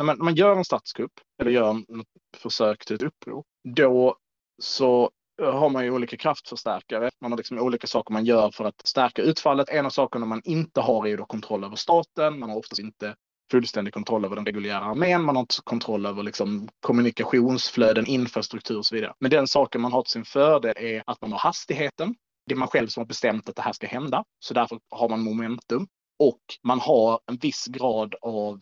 när 0.00 0.04
man, 0.04 0.16
när 0.16 0.24
man 0.24 0.34
gör 0.34 0.56
en 0.56 0.64
statskupp 0.64 1.12
eller 1.40 1.50
gör 1.50 1.78
ett 1.78 2.40
försök 2.40 2.84
till 2.84 2.96
ett 2.96 3.02
uppror, 3.02 3.44
då 3.76 4.16
så 4.62 5.10
har 5.42 5.70
man 5.70 5.84
ju 5.84 5.90
olika 5.90 6.16
kraftförstärkare. 6.16 7.10
Man 7.20 7.32
har 7.32 7.36
liksom 7.36 7.58
olika 7.58 7.86
saker 7.86 8.12
man 8.12 8.24
gör 8.24 8.50
för 8.50 8.64
att 8.64 8.86
stärka 8.86 9.22
utfallet. 9.22 9.68
En 9.68 9.86
av 9.86 9.90
sakerna 9.90 10.26
man 10.26 10.40
inte 10.44 10.80
har 10.80 11.06
är 11.06 11.10
ju 11.10 11.16
då 11.16 11.24
kontroll 11.24 11.64
över 11.64 11.76
staten. 11.76 12.38
Man 12.38 12.50
har 12.50 12.56
oftast 12.56 12.80
inte 12.80 13.14
fullständig 13.50 13.94
kontroll 13.94 14.24
över 14.24 14.36
den 14.36 14.46
reguljära 14.46 14.84
armén, 14.84 15.22
man 15.22 15.36
har 15.36 15.40
inte 15.40 15.54
kontroll 15.64 16.06
över 16.06 16.22
liksom 16.22 16.68
kommunikationsflöden, 16.80 18.06
infrastruktur 18.06 18.78
och 18.78 18.86
så 18.86 18.94
vidare. 18.94 19.14
Men 19.18 19.30
den 19.30 19.46
saken 19.46 19.80
man 19.80 19.92
har 19.92 20.02
till 20.02 20.12
sin 20.12 20.24
fördel 20.24 20.74
är 20.76 21.02
att 21.06 21.20
man 21.20 21.32
har 21.32 21.38
hastigheten. 21.38 22.14
Det 22.46 22.54
är 22.54 22.58
man 22.58 22.68
själv 22.68 22.88
som 22.88 23.00
har 23.00 23.06
bestämt 23.06 23.48
att 23.48 23.56
det 23.56 23.62
här 23.62 23.72
ska 23.72 23.86
hända, 23.86 24.24
så 24.38 24.54
därför 24.54 24.78
har 24.90 25.08
man 25.08 25.20
momentum. 25.20 25.86
Och 26.18 26.40
man 26.62 26.80
har 26.80 27.20
en 27.26 27.36
viss 27.36 27.66
grad 27.66 28.14
av 28.22 28.60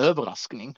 överraskning. 0.00 0.74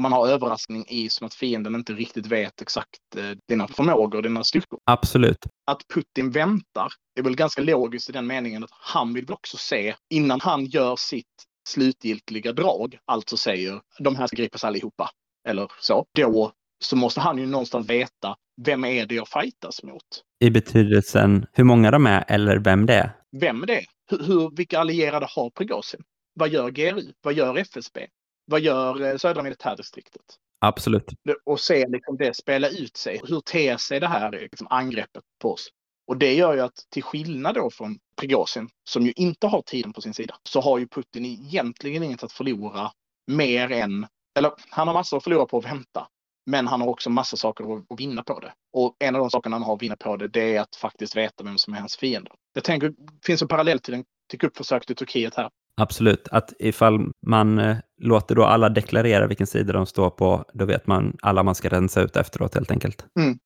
Man 0.00 0.12
har 0.12 0.28
överraskning 0.28 0.84
i 0.88 1.08
som 1.08 1.26
att 1.26 1.34
fienden 1.34 1.74
inte 1.74 1.92
riktigt 1.92 2.26
vet 2.26 2.62
exakt 2.62 3.16
eh, 3.16 3.30
dina 3.48 3.68
förmågor, 3.68 4.22
dina 4.22 4.44
styrkor. 4.44 4.78
Absolut. 4.84 5.46
Att 5.66 5.82
Putin 5.94 6.30
väntar 6.30 6.92
är 7.18 7.22
väl 7.22 7.36
ganska 7.36 7.62
logiskt 7.62 8.08
i 8.08 8.12
den 8.12 8.26
meningen 8.26 8.64
att 8.64 8.70
han 8.72 9.14
vill 9.14 9.32
också 9.32 9.56
se 9.56 9.94
innan 10.10 10.40
han 10.40 10.64
gör 10.64 10.96
sitt 10.96 11.26
slutgiltiga 11.68 12.52
drag, 12.52 12.98
alltså 13.04 13.36
säger 13.36 13.80
de 13.98 14.16
här 14.16 14.26
ska 14.26 14.36
gripas 14.36 14.64
allihopa, 14.64 15.10
eller 15.48 15.72
så, 15.80 16.04
då 16.14 16.52
så 16.84 16.96
måste 16.96 17.20
han 17.20 17.38
ju 17.38 17.46
någonstans 17.46 17.90
veta 17.90 18.36
vem 18.64 18.84
är 18.84 19.06
det 19.06 19.14
jag 19.14 19.28
fightas 19.28 19.82
mot? 19.82 20.02
I 20.40 20.50
betydelsen 20.50 21.46
hur 21.52 21.64
många 21.64 21.90
de 21.90 22.06
är 22.06 22.24
eller 22.28 22.58
vem 22.58 22.86
det 22.86 22.94
är? 22.94 23.12
Vem 23.40 23.60
det 23.66 23.76
är? 23.76 23.84
Hur, 24.10 24.24
hur, 24.24 24.56
vilka 24.56 24.78
allierade 24.78 25.26
har 25.30 25.50
Prigozjin? 25.50 26.00
Vad 26.34 26.48
gör 26.48 26.70
GRU? 26.70 27.12
Vad 27.22 27.34
gör 27.34 27.58
FSB? 27.58 28.06
Vad 28.50 28.60
gör 28.60 29.02
eh, 29.02 29.16
södra 29.16 29.42
militärdistriktet? 29.42 30.22
Absolut. 30.60 31.04
Och 31.44 31.60
se 31.60 31.88
liksom 31.88 32.16
det 32.16 32.36
spela 32.36 32.68
ut 32.68 32.96
sig. 32.96 33.20
Hur 33.24 33.40
ter 33.40 33.76
sig 33.76 34.00
det 34.00 34.06
här 34.06 34.30
liksom, 34.30 34.66
angreppet 34.70 35.22
på 35.42 35.52
oss? 35.52 35.68
Och 36.06 36.16
det 36.16 36.34
gör 36.34 36.54
ju 36.54 36.60
att 36.60 36.86
till 36.90 37.02
skillnad 37.02 37.54
då 37.54 37.70
från 37.70 37.98
Prigozjin, 38.16 38.68
som 38.90 39.06
ju 39.06 39.12
inte 39.16 39.46
har 39.46 39.62
tiden 39.62 39.92
på 39.92 40.00
sin 40.00 40.14
sida, 40.14 40.34
så 40.48 40.60
har 40.60 40.78
ju 40.78 40.88
Putin 40.88 41.24
egentligen 41.24 42.02
inget 42.02 42.22
att 42.22 42.32
förlora 42.32 42.90
mer 43.26 43.72
än, 43.72 44.06
eller 44.38 44.52
han 44.68 44.88
har 44.88 44.94
massor 44.94 45.16
att 45.16 45.24
förlora 45.24 45.46
på 45.46 45.58
att 45.58 45.64
vänta. 45.64 46.08
Men 46.46 46.66
han 46.66 46.80
har 46.80 46.88
också 46.88 47.10
massa 47.10 47.36
saker 47.36 47.76
att 47.76 48.00
vinna 48.00 48.22
på 48.22 48.40
det. 48.40 48.52
Och 48.72 48.96
en 48.98 49.14
av 49.14 49.20
de 49.20 49.30
sakerna 49.30 49.56
han 49.56 49.62
har 49.62 49.74
att 49.74 49.82
vinna 49.82 49.96
på 49.96 50.16
det, 50.16 50.28
det 50.28 50.56
är 50.56 50.60
att 50.60 50.76
faktiskt 50.76 51.16
veta 51.16 51.44
vem 51.44 51.58
som 51.58 51.74
är 51.74 51.78
hans 51.78 51.96
fiende. 51.96 52.30
Jag 52.54 52.64
tänker, 52.64 52.88
det 52.88 53.26
finns 53.26 53.42
en 53.42 53.48
parallell 53.48 53.78
till, 53.78 53.94
en, 53.94 54.04
till 54.30 54.38
kuppförsöket 54.38 54.90
i 54.90 54.94
Turkiet 54.94 55.34
här. 55.34 55.50
Absolut, 55.80 56.28
att 56.28 56.52
ifall 56.58 57.12
man 57.26 57.58
eh, 57.58 57.76
låter 58.00 58.34
då 58.34 58.44
alla 58.44 58.68
deklarera 58.68 59.26
vilken 59.26 59.46
sida 59.46 59.72
de 59.72 59.86
står 59.86 60.10
på, 60.10 60.44
då 60.52 60.64
vet 60.64 60.86
man 60.86 61.16
alla 61.22 61.42
man 61.42 61.54
ska 61.54 61.68
rensa 61.68 62.00
ut 62.00 62.16
efteråt 62.16 62.54
helt 62.54 62.70
enkelt. 62.70 63.06
Mm. 63.20 63.38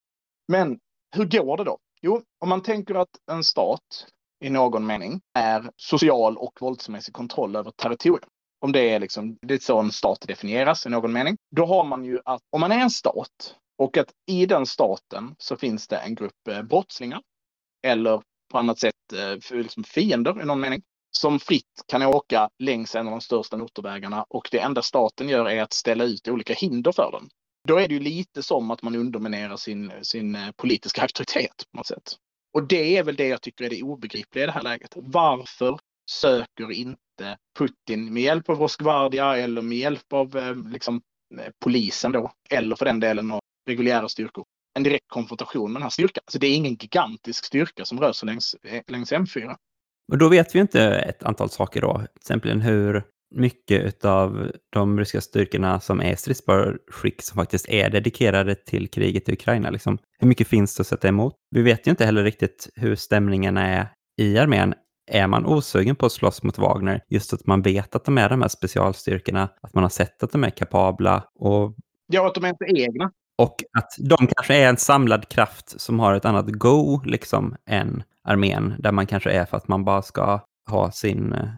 Men 0.49 0.79
hur 1.17 1.25
går 1.25 1.57
det 1.57 1.65
då? 1.65 1.79
Jo, 2.03 2.23
om 2.41 2.49
man 2.49 2.62
tänker 2.62 2.95
att 2.95 3.09
en 3.31 3.45
stat 3.45 4.07
i 4.45 4.51
någon 4.51 4.87
mening 4.87 5.21
är 5.39 5.71
social 5.77 6.37
och 6.37 6.53
våldsmässig 6.61 7.15
kontroll 7.15 7.57
över 7.57 7.71
territorium. 7.71 8.29
Om 8.61 8.73
det 8.73 8.91
är 8.91 9.01
liksom, 9.01 9.39
det 9.43 9.55
är 9.55 9.59
så 9.59 9.79
en 9.79 9.93
stat 9.93 10.25
definieras 10.29 10.87
i 10.87 10.89
någon 10.89 11.12
mening. 11.12 11.37
Då 11.57 11.67
har 11.67 11.85
man 11.85 12.05
ju 12.05 12.21
att 12.25 12.41
om 12.51 12.61
man 12.61 12.73
är 12.73 12.79
en 12.79 12.91
stat 12.91 13.57
och 13.79 13.97
att 13.97 14.09
i 14.27 14.47
den 14.47 14.67
staten 14.67 15.35
så 15.39 15.57
finns 15.57 15.89
det 15.89 15.97
en 15.97 16.15
grupp 16.15 16.49
eh, 16.49 16.62
brottslingar 16.62 17.23
eller 17.87 18.23
på 18.53 18.59
annat 18.59 18.79
sätt 18.79 19.12
eh, 19.15 19.57
liksom 19.57 19.85
fiender 19.85 20.43
i 20.43 20.45
någon 20.45 20.61
mening 20.61 20.83
som 21.16 21.40
fritt 21.40 21.85
kan 21.87 22.02
åka 22.02 22.49
längs 22.59 22.95
en 22.95 23.07
av 23.07 23.11
de 23.11 23.21
största 23.21 23.57
motorvägarna 23.57 24.25
och 24.28 24.49
det 24.50 24.59
enda 24.59 24.83
staten 24.83 25.28
gör 25.28 25.49
är 25.49 25.62
att 25.62 25.73
ställa 25.73 26.04
ut 26.04 26.28
olika 26.28 26.54
hinder 26.54 26.92
för 26.92 27.11
den. 27.12 27.28
Då 27.69 27.78
är 27.78 27.88
det 27.88 27.95
ju 27.95 28.00
lite 28.00 28.42
som 28.42 28.71
att 28.71 28.83
man 28.83 28.97
underminerar 28.97 29.57
sin, 29.57 29.92
sin 30.02 30.35
eh, 30.35 30.50
politiska 30.57 31.02
auktoritet 31.02 31.64
på 31.73 31.76
något 31.76 31.87
sätt. 31.87 32.12
Och 32.54 32.69
det 32.69 32.97
är 32.97 33.02
väl 33.02 33.16
det 33.16 33.28
jag 33.28 33.42
tycker 33.42 33.64
är 33.64 33.71
det 33.71 33.83
obegripliga 33.83 34.45
i 34.45 34.47
det 34.47 34.52
här 34.52 34.62
läget. 34.62 34.92
Varför 34.97 35.78
söker 36.11 36.73
inte 36.73 37.38
Putin 37.59 38.12
med 38.12 38.23
hjälp 38.23 38.49
av 38.49 38.59
Rosgvardia 38.59 39.37
eller 39.37 39.62
med 39.62 39.78
hjälp 39.78 40.12
av 40.12 40.37
eh, 40.37 40.57
liksom, 40.73 41.02
eh, 41.40 41.52
polisen 41.64 42.12
då, 42.12 42.33
eller 42.50 42.76
för 42.76 42.85
den 42.85 43.00
delen 43.00 43.31
av 43.31 43.40
reguljära 43.69 44.09
styrkor. 44.09 44.45
En 44.75 44.83
direkt 44.83 45.09
konfrontation 45.09 45.73
med 45.73 45.81
den 45.81 45.83
här 45.83 45.90
styrkan. 45.90 46.23
Alltså 46.26 46.38
det 46.38 46.47
är 46.47 46.57
ingen 46.57 46.75
gigantisk 46.75 47.45
styrka 47.45 47.85
som 47.85 48.00
rör 48.00 48.12
sig 48.12 48.26
längs, 48.26 48.57
längs 48.87 49.12
M4. 49.12 49.57
Och 50.12 50.19
då 50.19 50.28
vet 50.28 50.54
vi 50.54 50.59
inte 50.59 50.83
ett 50.83 51.23
antal 51.23 51.50
saker 51.50 51.81
då, 51.81 51.95
till 51.95 52.07
exempel 52.16 52.61
hur 52.61 53.02
mycket 53.35 54.04
av 54.04 54.50
de 54.73 54.99
ryska 54.99 55.21
styrkorna 55.21 55.81
som 55.81 56.00
är 56.00 56.16
stridsbara 56.16 56.75
skick 56.90 57.23
som 57.23 57.37
faktiskt 57.37 57.69
är 57.69 57.90
dedikerade 57.90 58.54
till 58.54 58.90
kriget 58.90 59.28
i 59.28 59.33
Ukraina. 59.33 59.71
Liksom. 59.71 59.99
Hur 60.19 60.28
mycket 60.28 60.49
finns 60.49 60.76
det 60.76 60.81
att 60.81 60.87
sätta 60.87 61.09
emot? 61.09 61.35
Vi 61.50 61.62
vet 61.62 61.87
ju 61.87 61.90
inte 61.90 62.04
heller 62.04 62.25
riktigt 62.25 62.69
hur 62.75 62.97
stämningarna 62.97 63.66
är 63.66 63.88
i 64.19 64.38
armén. 64.38 64.75
Är 65.11 65.26
man 65.26 65.47
osugen 65.47 65.97
på 65.97 66.07
att 66.07 66.12
slåss 66.12 66.42
mot 66.42 66.59
Wagner, 66.59 67.00
just 67.09 67.33
att 67.33 67.47
man 67.47 67.62
vet 67.62 67.95
att 67.95 68.04
de 68.04 68.19
är 68.19 68.28
de 68.28 68.42
här 68.42 68.49
specialstyrkorna, 68.49 69.49
att 69.62 69.75
man 69.75 69.85
har 69.85 69.90
sett 69.90 70.23
att 70.23 70.33
de 70.33 70.45
är 70.45 70.50
kapabla 70.50 71.25
och... 71.35 71.75
Ja, 72.07 72.26
att 72.26 72.35
de 72.35 72.45
är 72.45 72.49
inte 72.49 72.83
egna. 72.83 73.11
Och 73.38 73.64
att 73.78 73.90
de 73.99 74.26
kanske 74.26 74.54
är 74.54 74.69
en 74.69 74.76
samlad 74.76 75.28
kraft 75.28 75.81
som 75.81 76.00
har 76.00 76.14
ett 76.14 76.25
annat 76.25 76.47
go, 76.47 77.00
liksom, 77.04 77.57
än 77.66 78.02
armén, 78.29 78.75
där 78.79 78.93
man 78.93 79.07
kanske 79.07 79.31
är 79.31 79.45
för 79.45 79.57
att 79.57 79.69
man 79.69 79.85
bara 79.85 80.02
ska 80.02 80.41
ha 80.71 80.91
sin 80.91 81.33
eh, 81.33 81.49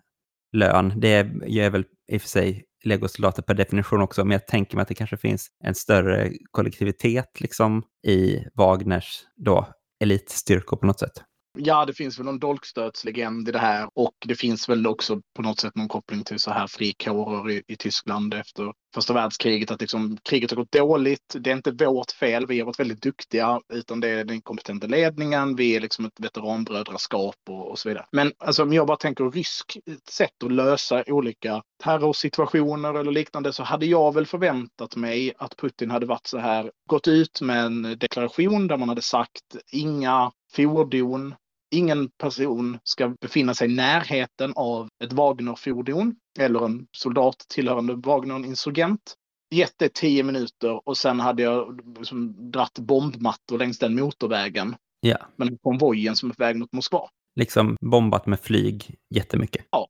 lön. 0.52 0.92
Det 0.96 1.30
gör 1.46 1.70
väl 1.70 1.84
i 2.12 2.16
och 2.16 2.20
för 2.20 2.28
sig 2.28 2.64
legosoldater 2.84 3.42
per 3.42 3.54
definition 3.54 4.02
också, 4.02 4.24
men 4.24 4.32
jag 4.32 4.46
tänker 4.46 4.76
mig 4.76 4.82
att 4.82 4.88
det 4.88 4.94
kanske 4.94 5.16
finns 5.16 5.48
en 5.64 5.74
större 5.74 6.32
kollektivitet 6.50 7.40
liksom 7.40 7.82
i 8.06 8.44
Wagners 8.54 9.24
då 9.36 9.68
elitstyrkor 10.00 10.76
på 10.76 10.86
något 10.86 11.00
sätt. 11.00 11.22
Ja, 11.58 11.84
det 11.84 11.94
finns 11.94 12.18
väl 12.18 12.26
någon 12.26 12.38
dolkstötslegend 12.38 13.48
i 13.48 13.52
det 13.52 13.58
här 13.58 13.88
och 13.94 14.14
det 14.26 14.34
finns 14.34 14.68
väl 14.68 14.86
också 14.86 15.20
på 15.36 15.42
något 15.42 15.60
sätt 15.60 15.76
någon 15.76 15.88
koppling 15.88 16.24
till 16.24 16.38
så 16.38 16.50
här 16.50 16.66
frikårer 16.66 17.50
i, 17.50 17.62
i 17.68 17.76
Tyskland 17.76 18.34
efter 18.34 18.72
första 18.94 19.12
världskriget. 19.12 19.70
Att 19.70 19.80
liksom, 19.80 20.18
kriget 20.22 20.50
har 20.50 20.56
gått 20.56 20.72
dåligt. 20.72 21.36
Det 21.38 21.50
är 21.50 21.56
inte 21.56 21.84
vårt 21.84 22.10
fel. 22.10 22.46
Vi 22.46 22.58
har 22.58 22.66
varit 22.66 22.80
väldigt 22.80 23.02
duktiga, 23.02 23.60
utan 23.72 24.00
det 24.00 24.08
är 24.08 24.24
den 24.24 24.42
kompetenta 24.42 24.86
ledningen. 24.86 25.56
Vi 25.56 25.76
är 25.76 25.80
liksom 25.80 26.04
ett 26.04 26.20
veteranbrödraskap 26.20 27.36
och, 27.48 27.70
och 27.70 27.78
så 27.78 27.88
vidare. 27.88 28.06
Men 28.12 28.32
alltså, 28.38 28.62
om 28.62 28.72
jag 28.72 28.86
bara 28.86 28.96
tänker 28.96 29.30
rysk 29.30 29.78
sätt 30.10 30.42
att 30.44 30.52
lösa 30.52 31.04
olika 31.06 31.62
terrorsituationer 31.84 32.94
eller 32.94 33.12
liknande 33.12 33.52
så 33.52 33.62
hade 33.62 33.86
jag 33.86 34.14
väl 34.14 34.26
förväntat 34.26 34.96
mig 34.96 35.32
att 35.38 35.56
Putin 35.56 35.90
hade 35.90 36.06
varit 36.06 36.26
så 36.26 36.38
här, 36.38 36.70
gått 36.88 37.08
ut 37.08 37.40
med 37.40 37.64
en 37.64 37.82
deklaration 37.82 38.66
där 38.66 38.76
man 38.76 38.88
hade 38.88 39.02
sagt 39.02 39.56
inga 39.72 40.32
fordon 40.56 41.34
ingen 41.70 42.08
person 42.08 42.78
ska 42.84 43.08
befinna 43.20 43.54
sig 43.54 43.70
i 43.70 43.74
närheten 43.74 44.52
av 44.56 44.88
ett 45.04 45.12
Wagner-fordon 45.12 46.16
eller 46.38 46.64
en 46.64 46.86
soldat 46.96 47.36
tillhörande 47.48 47.94
Wagner, 47.94 48.34
en 48.34 48.44
insurgent. 48.44 49.14
Gett 49.54 49.74
det 49.76 49.94
tio 49.94 50.22
minuter 50.22 50.88
och 50.88 50.96
sen 50.96 51.20
hade 51.20 51.42
jag 51.42 51.80
liksom 51.98 52.50
dratt 52.50 52.78
bombmattor 52.78 53.58
längs 53.58 53.78
den 53.78 53.94
motorvägen. 53.94 54.76
Ja. 55.00 55.18
Men 55.36 55.58
konvojen 55.58 56.16
som 56.16 56.30
är 56.30 56.34
på 56.34 56.42
väg 56.42 56.56
mot 56.56 56.72
Moskva. 56.72 57.08
Liksom 57.36 57.76
bombat 57.80 58.26
med 58.26 58.40
flyg 58.40 58.96
jättemycket. 59.14 59.66
Ja. 59.70 59.88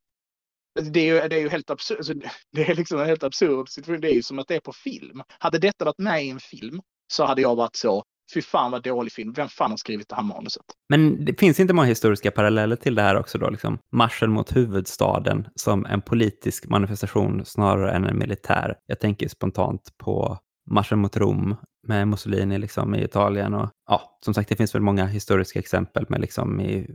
Det 0.91 0.99
är 0.99 1.23
ju, 1.23 1.29
det 1.29 1.35
är 1.35 1.39
ju 1.39 1.49
helt 1.49 1.69
absurt. 1.69 1.97
Alltså, 1.97 2.13
det 2.51 2.69
är 2.69 2.75
liksom 2.75 2.99
en 2.99 3.05
helt 3.05 3.23
absurd 3.23 3.69
situation. 3.69 4.01
Det 4.01 4.09
är 4.09 4.13
ju 4.13 4.23
som 4.23 4.39
att 4.39 4.47
det 4.47 4.55
är 4.55 4.59
på 4.59 4.73
film. 4.73 5.23
Hade 5.39 5.59
detta 5.59 5.85
varit 5.85 5.99
med 5.99 6.25
i 6.25 6.29
en 6.29 6.39
film 6.39 6.81
så 7.13 7.25
hade 7.25 7.41
jag 7.41 7.55
varit 7.55 7.75
så, 7.75 8.03
Fy 8.33 8.41
fan 8.41 8.71
vad 8.71 8.83
dålig 8.83 9.13
film. 9.13 9.33
Vem 9.33 9.47
fan 9.47 9.69
har 9.69 9.77
skrivit 9.77 10.09
det 10.09 10.15
här 10.15 10.23
manuset? 10.23 10.65
Men 10.89 11.25
det 11.25 11.39
finns 11.39 11.59
inte 11.59 11.73
många 11.73 11.87
historiska 11.87 12.31
paralleller 12.31 12.75
till 12.75 12.95
det 12.95 13.01
här 13.01 13.15
också 13.15 13.37
då, 13.37 13.49
liksom 13.49 13.77
marschen 13.91 14.31
mot 14.31 14.55
huvudstaden 14.55 15.47
som 15.55 15.85
en 15.85 16.01
politisk 16.01 16.65
manifestation 16.67 17.45
snarare 17.45 17.91
än 17.91 18.05
en 18.05 18.17
militär. 18.17 18.75
Jag 18.85 18.99
tänker 18.99 19.27
spontant 19.27 19.81
på 19.97 20.37
marschen 20.71 20.99
mot 20.99 21.17
Rom 21.17 21.55
med 21.87 22.07
Mussolini 22.07 22.57
liksom 22.57 22.95
i 22.95 23.03
Italien 23.03 23.53
och 23.53 23.69
ja, 23.87 24.19
som 24.25 24.33
sagt, 24.33 24.49
det 24.49 24.55
finns 24.55 24.75
väl 24.75 24.81
många 24.81 25.05
historiska 25.05 25.59
exempel 25.59 26.05
med 26.09 26.21
liksom 26.21 26.61
i 26.61 26.87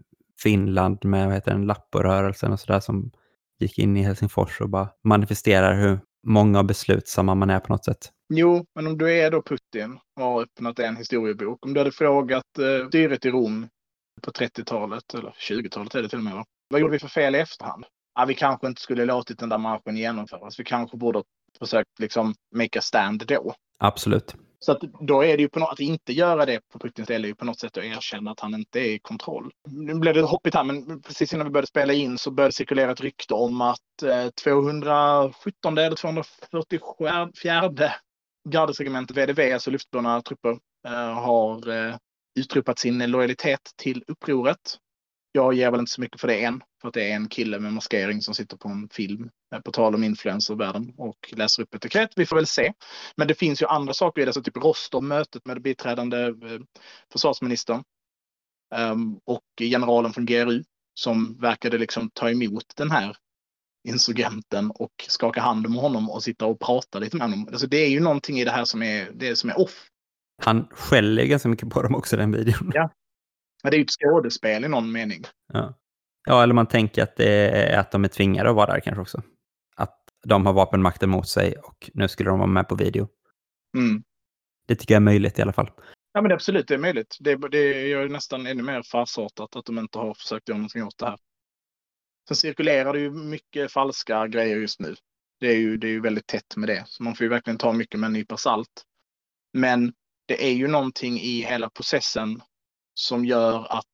Finland 0.43 1.05
med 1.05 1.27
vad 1.27 1.35
heter 1.35 1.53
den, 1.53 1.67
Lapporörelsen 1.67 2.53
och 2.53 2.61
sådär 2.61 2.81
som 2.81 3.11
gick 3.59 3.79
in 3.79 3.97
i 3.97 4.03
Helsingfors 4.03 4.61
och 4.61 4.69
bara 4.69 4.89
manifesterar 5.05 5.75
hur 5.75 6.01
många 6.27 6.59
och 6.59 6.65
beslutsamma 6.65 7.35
man 7.35 7.51
är 7.51 7.61
på 7.61 7.73
något 7.73 7.85
sätt. 7.85 8.11
Jo, 8.33 8.67
men 8.75 8.87
om 8.87 8.99
du 8.99 9.19
är 9.19 9.31
då 9.31 9.43
Putin 9.43 9.99
och 10.17 10.25
har 10.25 10.43
öppnat 10.43 10.79
en 10.79 10.97
historiebok. 10.97 11.67
Om 11.67 11.75
du 11.75 11.81
hade 11.81 11.93
frågat 11.93 12.59
eh, 12.59 12.89
styret 12.89 13.25
i 13.25 13.31
Rom 13.31 13.69
på 14.23 14.31
30-talet, 14.31 15.15
eller 15.15 15.31
20-talet 15.31 15.95
är 15.95 16.03
det 16.03 16.09
till 16.09 16.19
och 16.19 16.25
med, 16.25 16.35
va? 16.35 16.45
vad 16.69 16.81
gjorde 16.81 16.93
vi 16.93 16.99
för 16.99 17.09
fel 17.09 17.35
i 17.35 17.39
efterhand? 17.39 17.85
Ja, 18.15 18.25
vi 18.25 18.35
kanske 18.35 18.67
inte 18.67 18.83
skulle 18.83 19.05
låtit 19.05 19.39
den 19.39 19.49
där 19.49 19.59
marschen 19.59 19.97
genomföras. 19.97 20.61
Vi 20.61 20.65
kanske 20.65 20.97
borde 20.97 21.19
ha 21.19 21.25
försökt 21.59 21.99
liksom 21.99 22.35
make 22.55 22.79
a 22.79 22.83
stand 22.83 23.27
då. 23.27 23.55
Absolut. 23.79 24.35
Så 24.59 24.73
att 24.73 24.81
då 24.81 25.25
är 25.25 25.37
det 25.37 25.43
ju 25.43 25.49
på 25.49 25.59
något, 25.59 25.73
att 25.73 25.81
inte 25.81 26.13
göra 26.13 26.47
det 26.47 26.61
på 26.73 26.79
Putins 26.79 27.09
del 27.09 27.25
är 27.25 27.29
ju 27.29 27.35
på 27.35 27.45
något 27.45 27.59
sätt 27.59 27.79
att 27.79 27.85
erkänna 27.85 28.31
att 28.31 28.41
han 28.41 28.55
inte 28.55 28.81
är 28.81 28.85
i 28.85 28.99
kontroll. 28.99 29.51
Nu 29.69 29.95
blev 29.95 30.15
det 30.15 30.23
hoppigt 30.23 30.55
här, 30.55 30.65
men 30.65 31.03
precis 31.03 31.33
innan 31.33 31.47
vi 31.47 31.51
började 31.53 31.67
spela 31.67 31.93
in 31.93 32.19
så 32.19 32.31
började 32.31 32.53
cirkulera 32.53 32.93
ett 32.93 33.01
rykte 33.01 33.35
om 33.35 33.61
att 33.61 34.03
eh, 34.03 34.29
217 34.45 35.79
eller 35.79 35.97
244 35.97 37.31
gardesregementet 38.49 39.17
VDV, 39.17 39.53
alltså 39.53 39.71
luftburna 39.71 40.23
trupper, 40.23 40.59
eh, 40.87 41.15
har 41.15 41.69
eh, 41.69 41.97
utropat 42.39 42.79
sin 42.79 43.11
lojalitet 43.11 43.71
till 43.77 44.05
upproret. 44.07 44.79
Jag 45.33 45.55
ger 45.55 45.71
väl 45.71 45.81
inte 45.81 45.93
så 45.93 46.01
mycket 46.01 46.21
för 46.21 46.29
det 46.29 46.45
än, 46.45 46.63
för 46.81 46.89
att 46.89 46.95
det 46.95 47.11
är 47.11 47.17
en 47.17 47.29
kille 47.29 47.59
med 47.59 47.73
maskering 47.73 48.23
som 48.23 48.35
sitter 48.35 48.57
på 48.57 48.69
en 48.69 48.89
film, 48.89 49.31
eh, 49.55 49.61
på 49.61 49.73
tal 49.73 49.95
om 49.95 50.05
influencervärlden, 50.05 50.95
och 50.97 51.33
läser 51.33 51.63
upp 51.63 51.75
ett 51.75 51.83
dekret. 51.83 52.11
Vi 52.17 52.27
får 52.27 52.37
väl 52.37 52.47
se. 52.47 52.73
Men 53.17 53.29
det 53.29 53.35
finns 53.35 53.63
ju 53.63 53.67
andra 53.67 53.95
saker 53.95 54.23
i 54.23 54.25
det, 54.25 54.33
så 54.33 54.43
typ 54.43 54.57
Rostov, 54.57 55.03
mötet 55.03 55.47
med 55.47 55.63
biträdande 55.63 56.35
försvarsministern 57.13 57.83
ehm, 58.75 59.19
och 59.25 59.45
generalen 59.59 60.13
från 60.13 60.27
GRU 60.27 60.63
som 60.95 61.41
verkade 61.41 61.79
liksom 61.79 62.11
ta 62.15 62.31
emot 62.31 62.65
den 62.77 62.91
här 62.91 63.17
insurgenten 63.89 64.71
och 64.71 64.93
skaka 65.09 65.41
hand 65.41 65.71
med 65.71 65.81
honom 65.81 66.11
och 66.11 66.23
sitta 66.23 66.47
och 66.47 66.61
prata 66.61 66.99
lite 66.99 67.17
med 67.17 67.31
honom. 67.31 67.49
Alltså 67.49 67.67
det 67.67 67.77
är 67.77 67.89
ju 67.89 68.01
någonting 68.01 68.41
i 68.41 68.45
det 68.45 68.51
här 68.51 68.65
som 68.65 68.83
är, 68.83 69.11
det 69.15 69.37
som 69.37 69.51
är 69.51 69.61
off. 69.61 69.87
Han 70.43 70.67
skäller 70.71 71.25
ganska 71.25 71.49
mycket 71.49 71.71
på 71.71 71.83
dem 71.83 71.95
också, 71.95 72.17
den 72.17 72.33
videon. 72.33 72.71
Ja. 72.75 72.91
Men 73.63 73.71
det 73.71 73.77
är 73.77 73.79
ju 73.79 73.85
ett 73.85 73.91
skådespel 73.91 74.65
i 74.65 74.69
någon 74.69 74.93
mening. 74.93 75.25
Ja. 75.53 75.75
ja, 76.27 76.43
eller 76.43 76.55
man 76.55 76.67
tänker 76.67 77.03
att 77.03 77.21
är 77.21 77.79
att 77.79 77.93
de 77.93 78.05
är 78.05 78.09
tvingade 78.09 78.51
att 78.51 78.57
vara 78.57 78.73
där 78.73 78.81
kanske 78.81 79.01
också. 79.01 79.23
Att 79.77 79.99
de 80.27 80.47
har 80.47 80.53
vapenmakten 80.53 81.11
mot 81.11 81.29
sig 81.29 81.57
och 81.57 81.91
nu 81.95 82.09
skulle 82.09 82.31
de 82.31 82.39
vara 82.39 82.51
med 82.51 82.69
på 82.69 82.75
video. 82.75 83.09
Mm. 83.77 84.03
Det 84.67 84.75
tycker 84.75 84.95
jag 84.95 85.01
är 85.01 85.05
möjligt 85.05 85.39
i 85.39 85.43
alla 85.43 85.53
fall. 85.53 85.71
Ja, 86.13 86.21
men 86.21 86.29
det, 86.29 86.35
absolut, 86.35 86.69
det 86.69 86.75
är 86.75 86.79
möjligt. 86.79 87.17
Det, 87.21 87.37
det 87.37 87.89
gör 87.89 88.09
nästan 88.09 88.47
ännu 88.47 88.63
mer 88.63 88.83
farsartat 88.83 89.57
att 89.57 89.65
de 89.65 89.79
inte 89.79 89.99
har 89.99 90.15
försökt 90.15 90.49
göra 90.49 90.59
någonting 90.59 90.85
åt 90.85 90.99
det 90.99 91.07
här. 91.07 91.19
Sen 92.31 92.37
cirkulerar 92.37 92.93
det 92.93 93.01
ju 93.01 93.11
mycket 93.11 93.73
falska 93.73 94.27
grejer 94.27 94.57
just 94.57 94.81
nu. 94.81 94.97
Det 95.41 95.47
är 95.47 95.57
ju, 95.57 95.77
det 95.77 95.87
är 95.87 95.91
ju 95.91 96.01
väldigt 96.01 96.27
tätt 96.27 96.57
med 96.57 96.69
det, 96.69 96.85
så 96.87 97.03
man 97.03 97.15
får 97.15 97.25
ju 97.25 97.31
verkligen 97.31 97.59
ta 97.59 97.73
mycket 97.73 98.01
med 98.01 98.07
en 98.07 98.13
nypa 98.13 98.37
salt. 98.37 98.85
Men 99.53 99.93
det 100.27 100.47
är 100.47 100.53
ju 100.53 100.69
någonting 100.69 101.21
i 101.21 101.43
hela 101.43 101.71
processen 101.71 102.43
som 102.95 103.25
gör 103.25 103.79
att 103.79 103.87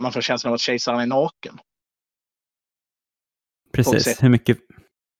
man 0.00 0.12
får 0.12 0.20
känslan 0.20 0.50
av 0.50 0.54
att 0.54 0.60
kejsaren 0.60 1.00
är 1.00 1.06
naken. 1.06 1.58
Precis, 3.72 4.22
hur 4.22 4.28
mycket? 4.28 4.58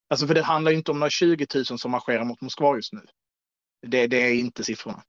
Alltså 0.09 0.27
för 0.27 0.33
det 0.33 0.41
handlar 0.41 0.71
ju 0.71 0.77
inte 0.77 0.91
om 0.91 0.99
några 0.99 1.09
20 1.09 1.47
000 1.55 1.65
som 1.65 1.91
marscherar 1.91 2.23
mot 2.23 2.41
Moskva 2.41 2.75
just 2.75 2.93
nu. 2.93 3.01
Det, 3.87 4.07
det 4.07 4.17
är 4.17 4.33
inte 4.33 4.63
siffrorna. 4.63 5.03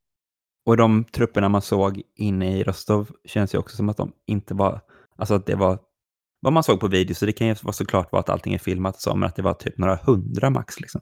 Och 0.66 0.76
de 0.76 1.04
trupperna 1.04 1.48
man 1.48 1.62
såg 1.62 2.02
inne 2.14 2.58
i 2.58 2.64
Rostov 2.64 3.10
känns 3.24 3.54
ju 3.54 3.58
också 3.58 3.76
som 3.76 3.88
att 3.88 3.96
de 3.96 4.12
inte 4.26 4.54
var, 4.54 4.80
alltså 5.16 5.34
att 5.34 5.46
det 5.46 5.56
var 5.56 5.87
vad 6.40 6.52
man 6.52 6.62
såg 6.62 6.80
på 6.80 6.88
video, 6.88 7.14
så 7.14 7.26
det 7.26 7.32
kan 7.32 7.46
ju 7.46 7.54
vara 7.62 7.72
såklart 7.72 8.12
vara 8.12 8.20
att 8.20 8.28
allting 8.28 8.54
är 8.54 8.58
filmat 8.58 8.94
och 8.94 9.00
så, 9.00 9.16
men 9.16 9.28
att 9.28 9.36
det 9.36 9.42
var 9.42 9.54
typ 9.54 9.78
några 9.78 9.96
hundra 9.96 10.50
max. 10.50 10.80
Liksom. 10.80 11.00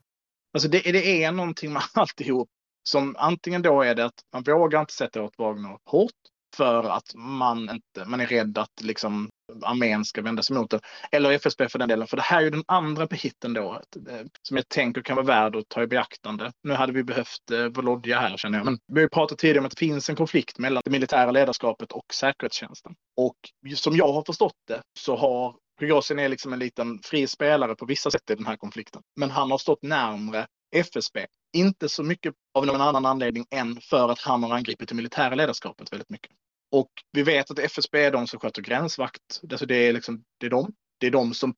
Alltså 0.55 0.69
det, 0.69 0.93
det 0.93 1.25
är 1.25 1.33
någonting 1.33 1.73
med 1.73 1.83
alltihop 1.95 2.49
som 2.89 3.17
antingen 3.19 3.63
då 3.63 3.83
är 3.83 3.95
det 3.95 4.05
att 4.05 4.21
man 4.33 4.43
vågar 4.43 4.81
inte 4.81 4.93
sätta 4.93 5.23
åt 5.23 5.39
Wagner 5.39 5.79
hårt 5.85 6.13
för 6.57 6.85
att 6.85 7.15
man, 7.15 7.71
inte, 7.71 8.05
man 8.07 8.21
är 8.21 8.27
rädd 8.27 8.59
att 8.59 8.81
liksom 8.81 9.29
armén 9.63 10.05
ska 10.05 10.23
vända 10.23 10.43
sig 10.43 10.57
mot 10.57 10.71
det. 10.71 10.81
Eller 11.13 11.31
FSB 11.31 11.69
för 11.69 11.79
den 11.79 11.89
delen. 11.89 12.07
För 12.07 12.17
det 12.17 12.23
här 12.23 12.39
är 12.39 12.43
ju 12.43 12.51
den 12.51 12.65
andra 12.67 13.09
hitten 13.11 13.55
då 13.55 13.73
eh, 14.09 14.21
som 14.43 14.57
jag 14.57 14.69
tänker 14.69 15.03
kan 15.03 15.17
vara 15.17 15.27
värd 15.27 15.57
att 15.57 15.69
ta 15.69 15.83
i 15.83 15.87
beaktande. 15.87 16.53
Nu 16.63 16.75
hade 16.75 16.93
vi 16.93 17.05
behövt 17.05 17.51
eh, 17.53 17.65
Volodja 17.65 18.21
här 18.21 18.37
känner 18.37 18.59
jag. 18.59 18.65
Men 18.65 18.79
vi 18.87 18.95
har 18.95 19.03
ju 19.03 19.09
pratat 19.09 19.39
tidigare 19.39 19.59
om 19.59 19.67
att 19.67 19.73
det 19.73 19.79
finns 19.79 20.11
en 20.11 20.17
konflikt 20.17 20.59
mellan 20.59 20.83
det 20.85 20.91
militära 20.91 21.31
ledarskapet 21.31 21.93
och 21.93 22.15
säkerhetstjänsten. 22.15 22.95
Och 23.17 23.37
som 23.77 23.97
jag 23.97 24.13
har 24.13 24.23
förstått 24.27 24.57
det 24.69 24.83
så 24.99 25.17
har 25.17 25.55
Prigozjin 25.79 26.19
är 26.19 26.29
liksom 26.29 26.53
en 26.53 26.59
liten 26.59 27.01
fri 27.05 27.27
spelare 27.27 27.75
på 27.75 27.87
vissa 27.87 28.11
sätt 28.11 28.31
i 28.31 28.35
den 28.35 28.47
här 28.47 28.57
konflikten. 28.57 29.03
Men 29.17 29.31
han 29.31 29.51
har 29.51 29.59
stått 29.59 29.83
närmre 29.83 30.47
FSB. 30.75 31.27
Inte 31.57 31.89
så 31.89 32.03
mycket 32.03 32.35
av 32.55 32.67
någon 32.67 32.81
annan 32.81 33.07
anledning 33.07 33.47
än 33.51 33.81
för 33.81 34.09
att 34.09 34.19
han 34.19 34.43
har 34.43 34.57
angripit 34.57 34.89
det 34.89 34.95
militära 34.95 35.35
ledarskapet 35.35 35.93
väldigt 35.93 36.11
mycket. 36.11 36.31
Och 36.73 36.91
vi 37.13 37.23
vet 37.23 37.51
att 37.51 37.59
FSB 37.59 38.05
är 38.05 38.13
de 38.13 38.27
som 38.27 38.41
sköter 38.41 38.63
gränsvakt. 38.63 39.41
Alltså 39.51 39.67
det, 39.67 39.75
är 39.75 39.93
liksom, 39.93 40.25
det 40.41 40.47
är 40.47 40.51
de. 40.51 40.73
Det 40.99 41.07
är 41.07 41.11
de 41.11 41.35
som 41.35 41.55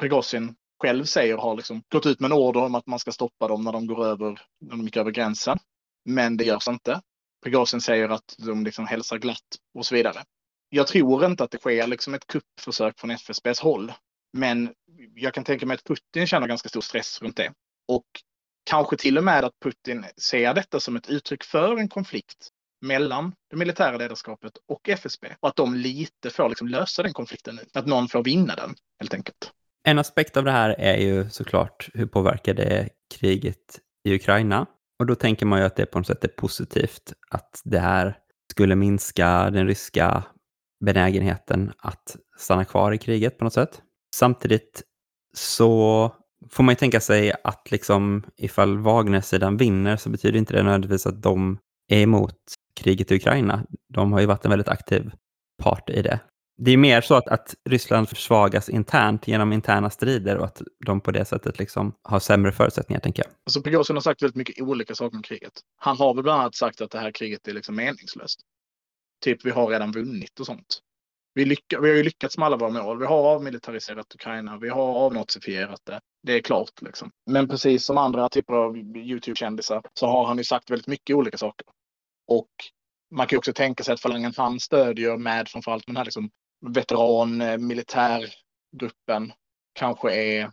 Prigozjin 0.00 0.54
själv 0.82 1.04
säger 1.04 1.36
har 1.36 1.56
liksom 1.56 1.82
gått 1.92 2.06
ut 2.06 2.20
med 2.20 2.28
en 2.28 2.38
order 2.38 2.60
om 2.60 2.74
att 2.74 2.86
man 2.86 2.98
ska 2.98 3.12
stoppa 3.12 3.48
dem 3.48 3.64
när 3.64 3.72
de 3.72 3.86
går 3.86 4.06
över, 4.06 4.40
när 4.60 4.70
de 4.70 4.84
gick 4.84 4.96
över 4.96 5.10
gränsen. 5.10 5.58
Men 6.04 6.36
det 6.36 6.44
görs 6.44 6.68
inte. 6.68 7.00
Prigozjin 7.44 7.80
säger 7.80 8.08
att 8.08 8.34
de 8.38 8.64
liksom 8.64 8.86
hälsar 8.86 9.18
glatt 9.18 9.56
och 9.74 9.86
så 9.86 9.94
vidare. 9.94 10.24
Jag 10.68 10.86
tror 10.86 11.24
inte 11.24 11.44
att 11.44 11.50
det 11.50 11.58
sker 11.58 11.86
liksom 11.86 12.14
ett 12.14 12.26
kuppförsök 12.26 13.00
från 13.00 13.10
FSBs 13.10 13.60
håll. 13.60 13.92
Men 14.32 14.74
jag 15.14 15.34
kan 15.34 15.44
tänka 15.44 15.66
mig 15.66 15.74
att 15.74 15.84
Putin 15.84 16.26
känner 16.26 16.46
ganska 16.46 16.68
stor 16.68 16.80
stress 16.80 17.22
runt 17.22 17.36
det. 17.36 17.52
Och 17.88 18.06
kanske 18.70 18.96
till 18.96 19.18
och 19.18 19.24
med 19.24 19.44
att 19.44 19.60
Putin 19.64 20.04
ser 20.16 20.54
detta 20.54 20.80
som 20.80 20.96
ett 20.96 21.10
uttryck 21.10 21.44
för 21.44 21.76
en 21.76 21.88
konflikt 21.88 22.50
mellan 22.86 23.32
det 23.50 23.56
militära 23.56 23.96
ledarskapet 23.96 24.52
och 24.68 24.88
FSB. 24.88 25.28
Och 25.40 25.48
att 25.48 25.56
de 25.56 25.74
lite 25.74 26.30
får 26.30 26.48
liksom 26.48 26.68
lösa 26.68 27.02
den 27.02 27.12
konflikten 27.12 27.54
nu. 27.56 27.62
Att 27.74 27.86
någon 27.86 28.08
får 28.08 28.24
vinna 28.24 28.54
den, 28.54 28.74
helt 29.00 29.14
enkelt. 29.14 29.52
En 29.84 29.98
aspekt 29.98 30.36
av 30.36 30.44
det 30.44 30.50
här 30.50 30.70
är 30.78 30.96
ju 30.96 31.30
såklart 31.30 31.88
hur 31.94 32.06
påverkar 32.06 32.54
det 32.54 32.88
kriget 33.14 33.80
i 34.04 34.14
Ukraina? 34.14 34.66
Och 34.98 35.06
då 35.06 35.14
tänker 35.14 35.46
man 35.46 35.58
ju 35.58 35.64
att 35.64 35.76
det 35.76 35.86
på 35.86 35.98
något 35.98 36.06
sätt 36.06 36.24
är 36.24 36.28
positivt 36.28 37.12
att 37.30 37.60
det 37.64 37.78
här 37.78 38.18
skulle 38.50 38.74
minska 38.74 39.50
den 39.50 39.66
ryska 39.66 40.24
benägenheten 40.84 41.72
att 41.78 42.16
stanna 42.38 42.64
kvar 42.64 42.92
i 42.92 42.98
kriget 42.98 43.38
på 43.38 43.44
något 43.44 43.52
sätt. 43.52 43.82
Samtidigt 44.14 44.82
så 45.34 46.12
får 46.50 46.62
man 46.64 46.72
ju 46.72 46.76
tänka 46.76 47.00
sig 47.00 47.32
att 47.44 47.70
liksom 47.70 48.22
ifall 48.36 48.78
Wagner-sidan 48.78 49.56
vinner 49.56 49.96
så 49.96 50.10
betyder 50.10 50.38
inte 50.38 50.52
det 50.52 50.62
nödvändigtvis 50.62 51.06
att 51.06 51.22
de 51.22 51.58
är 51.88 52.02
emot 52.02 52.36
kriget 52.76 53.12
i 53.12 53.14
Ukraina. 53.14 53.66
De 53.88 54.12
har 54.12 54.20
ju 54.20 54.26
varit 54.26 54.44
en 54.44 54.50
väldigt 54.50 54.68
aktiv 54.68 55.10
part 55.62 55.90
i 55.90 56.02
det. 56.02 56.20
Det 56.58 56.70
är 56.70 56.76
mer 56.76 57.00
så 57.00 57.14
att, 57.14 57.28
att 57.28 57.54
Ryssland 57.68 58.08
försvagas 58.08 58.68
internt 58.68 59.28
genom 59.28 59.52
interna 59.52 59.90
strider 59.90 60.36
och 60.36 60.44
att 60.44 60.62
de 60.86 61.00
på 61.00 61.10
det 61.10 61.24
sättet 61.24 61.58
liksom 61.58 61.94
har 62.02 62.20
sämre 62.20 62.52
förutsättningar, 62.52 63.00
tänker 63.00 63.22
jag. 63.22 63.32
Alltså 63.46 63.62
Prigozjin 63.62 63.96
har 63.96 64.00
sagt 64.00 64.22
väldigt 64.22 64.36
mycket 64.36 64.62
olika 64.62 64.94
saker 64.94 65.16
om 65.16 65.22
kriget. 65.22 65.52
Han 65.76 65.96
har 65.96 66.14
väl 66.14 66.22
bland 66.22 66.40
annat 66.40 66.54
sagt 66.54 66.80
att 66.80 66.90
det 66.90 66.98
här 66.98 67.10
kriget 67.10 67.48
är 67.48 67.52
liksom 67.52 67.76
meningslöst. 67.76 68.40
Typ, 69.24 69.44
vi 69.44 69.50
har 69.50 69.66
redan 69.66 69.92
vunnit 69.92 70.40
och 70.40 70.46
sånt. 70.46 70.80
Vi, 71.34 71.44
lycka, 71.44 71.80
vi 71.80 71.88
har 71.88 71.96
ju 71.96 72.02
lyckats 72.02 72.38
med 72.38 72.46
alla 72.46 72.56
våra 72.56 72.70
mål. 72.70 72.98
Vi 72.98 73.06
har 73.06 73.34
avmilitariserat 73.34 74.14
Ukraina. 74.14 74.58
Vi 74.58 74.68
har 74.68 74.94
avnazifierat 74.94 75.80
det. 75.84 76.00
Det 76.22 76.32
är 76.32 76.40
klart 76.40 76.82
liksom. 76.82 77.10
Men 77.30 77.48
precis 77.48 77.84
som 77.84 77.98
andra 77.98 78.28
typer 78.28 78.54
av 78.54 78.76
YouTube-kändisar 78.78 79.82
så 79.94 80.06
har 80.06 80.26
han 80.26 80.38
ju 80.38 80.44
sagt 80.44 80.70
väldigt 80.70 80.86
mycket 80.86 81.16
olika 81.16 81.38
saker. 81.38 81.66
Och 82.28 82.48
man 83.14 83.26
kan 83.26 83.36
ju 83.36 83.38
också 83.38 83.52
tänka 83.52 83.84
sig 83.84 83.94
att 83.94 84.00
falangen 84.00 84.32
han 84.36 84.60
stödjer 84.60 85.16
med 85.16 85.48
framförallt 85.48 85.86
den 85.86 85.96
här 85.96 86.04
liksom 86.04 86.30
veteran-militärgruppen 86.66 89.30
eh, 89.30 89.34
kanske 89.72 90.14
är 90.14 90.50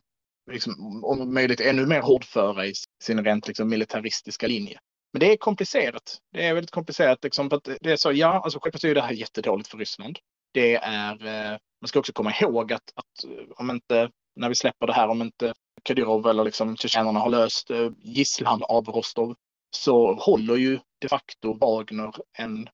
liksom, 0.52 1.04
om 1.04 1.34
möjligt 1.34 1.62
ännu 1.62 1.86
mer 1.86 2.02
hårdföra 2.02 2.66
i 2.66 2.74
sin 3.04 3.26
rent 3.26 3.48
liksom, 3.48 3.70
militaristiska 3.70 4.48
linje. 4.48 4.80
Men 5.14 5.20
det 5.20 5.32
är 5.32 5.38
komplicerat. 5.38 6.18
Det 6.32 6.46
är 6.46 6.54
väldigt 6.54 6.72
komplicerat. 6.72 7.24
Liksom, 7.24 7.50
för 7.50 7.58
att 7.58 7.70
det 7.82 7.92
är 7.92 7.98
så, 7.98 8.12
ja, 8.12 8.42
alltså 8.44 8.60
självklart 8.60 8.84
är 8.84 8.96
det 8.96 9.02
här 9.02 9.12
jättedåligt 9.12 9.70
för 9.70 9.78
Ryssland. 9.78 10.20
Det 10.54 10.76
är, 10.76 11.26
eh, 11.26 11.58
man 11.82 11.88
ska 11.88 12.00
också 12.00 12.14
komma 12.14 12.34
ihåg 12.42 12.74
att, 12.74 12.94
att 12.96 13.24
eh, 13.24 13.46
om 13.56 13.72
inte, 13.72 14.10
när 14.36 14.50
vi 14.50 14.56
släpper 14.56 14.88
det 14.88 14.94
här, 14.94 15.08
om 15.08 15.22
inte 15.22 15.54
Kadyrov 15.84 16.28
eller 16.28 16.44
liksom 16.44 16.78
tjetjenerna 16.78 17.20
har 17.20 17.30
löst 17.30 17.70
eh, 17.70 17.90
gisslan 17.98 18.64
av 18.64 18.86
Rostov 18.86 19.36
så 19.76 20.14
håller 20.14 20.56
ju 20.56 20.80
de 21.00 21.08
facto 21.08 21.54
Wagner 21.54 22.12
en 22.38 22.70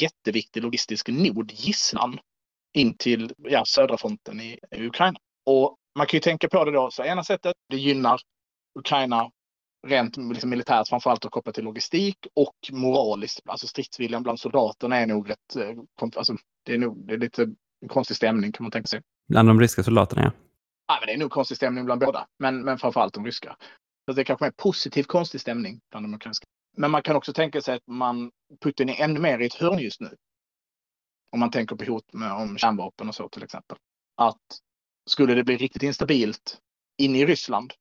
jätteviktig 0.00 0.62
logistisk 0.62 1.08
nod, 1.08 1.52
gisslan, 1.52 2.18
in 2.72 2.96
till 2.96 3.32
ja, 3.38 3.64
södra 3.64 3.98
fronten 3.98 4.40
i, 4.40 4.58
i 4.76 4.86
Ukraina. 4.86 5.18
Och 5.46 5.76
man 5.98 6.06
kan 6.06 6.16
ju 6.16 6.20
tänka 6.20 6.48
på 6.48 6.64
det 6.64 6.70
då, 6.70 6.90
så 6.90 7.04
ena 7.04 7.24
sättet, 7.24 7.54
det 7.68 7.76
gynnar 7.76 8.20
Ukraina 8.78 9.30
rent 9.86 10.16
liksom 10.16 10.50
militärt, 10.50 10.88
framförallt 10.88 11.24
och 11.24 11.32
kopplat 11.32 11.54
till 11.54 11.64
logistik 11.64 12.26
och 12.34 12.56
moraliskt. 12.72 13.40
Alltså 13.44 13.66
stridsviljan 13.66 14.22
bland 14.22 14.40
soldaterna 14.40 14.96
är 14.96 15.06
nog 15.06 15.30
rätt, 15.30 15.56
eh, 15.56 16.08
alltså, 16.16 16.36
det 16.64 16.74
är 16.74 16.78
nog 16.78 17.06
det 17.06 17.14
är 17.14 17.18
lite 17.18 17.46
konstig 17.88 18.16
stämning 18.16 18.52
kan 18.52 18.64
man 18.64 18.70
tänka 18.70 18.86
sig. 18.86 19.00
Bland 19.28 19.48
de 19.48 19.60
ryska 19.60 19.82
soldaterna, 19.82 20.22
ja. 20.22 20.30
Ja, 20.86 20.96
men 21.00 21.06
det 21.06 21.12
är 21.12 21.18
nog 21.18 21.30
konstig 21.30 21.56
stämning 21.56 21.84
bland 21.84 22.00
båda, 22.00 22.26
men, 22.38 22.64
men 22.64 22.78
framförallt 22.78 23.14
de 23.14 23.26
ryska. 23.26 23.56
Så 24.08 24.12
det 24.12 24.22
är 24.22 24.24
kanske 24.24 24.46
är 24.46 24.50
positiv 24.50 25.02
konstig 25.02 25.40
stämning 25.40 25.80
bland 25.90 26.06
de 26.06 26.14
ukrainska. 26.14 26.46
Men 26.76 26.90
man 26.90 27.02
kan 27.02 27.16
också 27.16 27.32
tänka 27.32 27.62
sig 27.62 27.74
att 27.74 27.86
man, 27.86 28.30
Putin 28.60 28.88
är 28.88 29.04
ännu 29.04 29.20
mer 29.20 29.38
i 29.38 29.46
ett 29.46 29.54
hörn 29.54 29.78
just 29.78 30.00
nu. 30.00 30.16
Om 31.32 31.40
man 31.40 31.50
tänker 31.50 31.76
på 31.76 31.84
hot 31.84 32.12
med, 32.12 32.32
om 32.32 32.58
kärnvapen 32.58 33.08
och 33.08 33.14
så 33.14 33.28
till 33.28 33.42
exempel. 33.42 33.78
Att 34.16 34.42
skulle 35.10 35.34
det 35.34 35.44
bli 35.44 35.56
riktigt 35.56 35.82
instabilt 35.82 36.58
inne 36.98 37.18
i 37.18 37.26
Ryssland, 37.26 37.72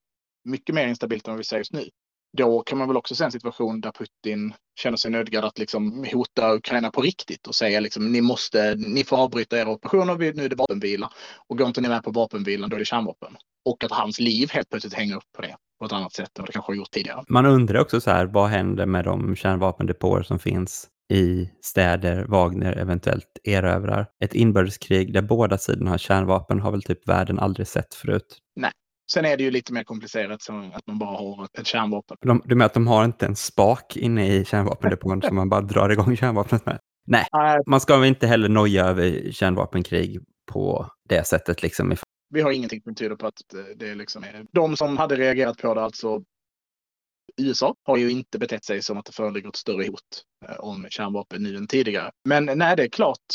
mycket 0.43 0.75
mer 0.75 0.87
instabilt 0.87 1.27
än 1.27 1.31
vad 1.31 1.37
vi 1.37 1.43
ser 1.43 1.57
just 1.57 1.73
nu, 1.73 1.89
då 2.37 2.61
kan 2.61 2.77
man 2.77 2.87
väl 2.87 2.97
också 2.97 3.15
se 3.15 3.23
en 3.23 3.31
situation 3.31 3.81
där 3.81 3.91
Putin 3.91 4.53
känner 4.79 4.97
sig 4.97 5.11
nödgad 5.11 5.45
att 5.45 5.57
liksom 5.57 6.05
hota 6.13 6.53
Ukraina 6.53 6.91
på 6.91 7.01
riktigt 7.01 7.47
och 7.47 7.55
säga 7.55 7.79
liksom 7.79 8.11
ni 8.11 8.21
måste, 8.21 8.75
ni 8.75 9.03
får 9.03 9.17
avbryta 9.17 9.57
era 9.57 9.69
operationer, 9.69 10.33
nu 10.33 10.45
är 10.45 10.49
det 10.49 10.55
vapenvila. 10.55 11.11
Och 11.47 11.57
går 11.57 11.67
inte 11.67 11.81
ni 11.81 11.87
med 11.87 12.03
på 12.03 12.11
vapenvilan, 12.11 12.69
då 12.69 12.75
är 12.75 12.79
det 12.79 12.85
kärnvapen. 12.85 13.35
Och 13.65 13.83
att 13.83 13.91
hans 13.91 14.19
liv 14.19 14.49
helt 14.51 14.69
plötsligt 14.69 14.93
hänger 14.93 15.15
upp 15.15 15.31
på 15.35 15.41
det 15.41 15.55
på 15.79 15.85
ett 15.85 15.91
annat 15.91 16.13
sätt 16.13 16.37
än 16.37 16.41
vad 16.41 16.49
det 16.49 16.53
kanske 16.53 16.71
har 16.71 16.75
gjort 16.77 16.91
tidigare. 16.91 17.23
Man 17.29 17.45
undrar 17.45 17.79
också 17.79 18.01
så 18.01 18.11
här, 18.11 18.25
vad 18.25 18.49
händer 18.49 18.85
med 18.85 19.05
de 19.05 19.35
kärnvapendepåer 19.35 20.23
som 20.23 20.39
finns 20.39 20.87
i 21.13 21.49
städer 21.61 22.23
Wagner 22.23 22.73
eventuellt 22.77 23.39
erövrar? 23.43 24.07
Ett 24.23 24.35
inbördeskrig 24.35 25.13
där 25.13 25.21
båda 25.21 25.57
sidorna 25.57 25.91
har 25.91 25.97
kärnvapen 25.97 26.59
har 26.59 26.71
väl 26.71 26.83
typ 26.83 27.07
världen 27.09 27.39
aldrig 27.39 27.67
sett 27.67 27.93
förut? 27.93 28.37
Nej. 28.55 28.71
Sen 29.11 29.25
är 29.25 29.37
det 29.37 29.43
ju 29.43 29.51
lite 29.51 29.73
mer 29.73 29.83
komplicerat 29.83 30.41
så 30.41 30.71
att 30.73 30.87
man 30.87 30.99
bara 30.99 31.17
har 31.17 31.47
ett 31.59 31.67
kärnvapen. 31.67 32.17
De, 32.21 32.41
du 32.45 32.55
menar 32.55 32.65
att 32.65 32.73
de 32.73 32.87
har 32.87 33.05
inte 33.05 33.25
en 33.25 33.35
spak 33.35 33.97
inne 33.97 34.35
i 34.35 34.45
kärnvapendepån 34.45 35.21
som 35.21 35.35
man 35.35 35.49
bara 35.49 35.61
drar 35.61 35.89
igång 35.89 36.17
kärnvapnet 36.17 36.65
med? 36.65 36.79
Nej, 37.07 37.25
man 37.65 37.81
ska 37.81 37.97
väl 37.97 38.07
inte 38.07 38.27
heller 38.27 38.49
noja 38.49 38.85
över 38.85 39.31
kärnvapenkrig 39.31 40.19
på 40.51 40.91
det 41.09 41.27
sättet 41.27 41.63
liksom 41.63 41.95
vi 42.29 42.41
har 42.41 42.51
ingenting 42.51 42.81
som 42.81 42.95
tyder 42.95 43.15
på 43.15 43.27
att 43.27 43.41
det 43.75 43.89
är 43.89 43.95
liksom 43.95 44.25
de 44.51 44.77
som 44.77 44.97
hade 44.97 45.15
reagerat 45.15 45.57
på 45.57 45.73
det, 45.73 45.81
alltså 45.81 46.23
USA, 47.37 47.75
har 47.83 47.97
ju 47.97 48.11
inte 48.11 48.39
betett 48.39 48.65
sig 48.65 48.81
som 48.81 48.97
att 48.97 49.05
det 49.05 49.11
föreligger 49.11 49.49
ett 49.49 49.55
större 49.55 49.87
hot 49.87 50.23
eh, 50.49 50.59
om 50.59 50.87
kärnvapen 50.89 51.43
nu 51.43 51.55
än 51.55 51.67
tidigare. 51.67 52.11
Men 52.25 52.45
nej, 52.45 52.75
det 52.75 52.83
är 52.83 52.89
klart. 52.89 53.25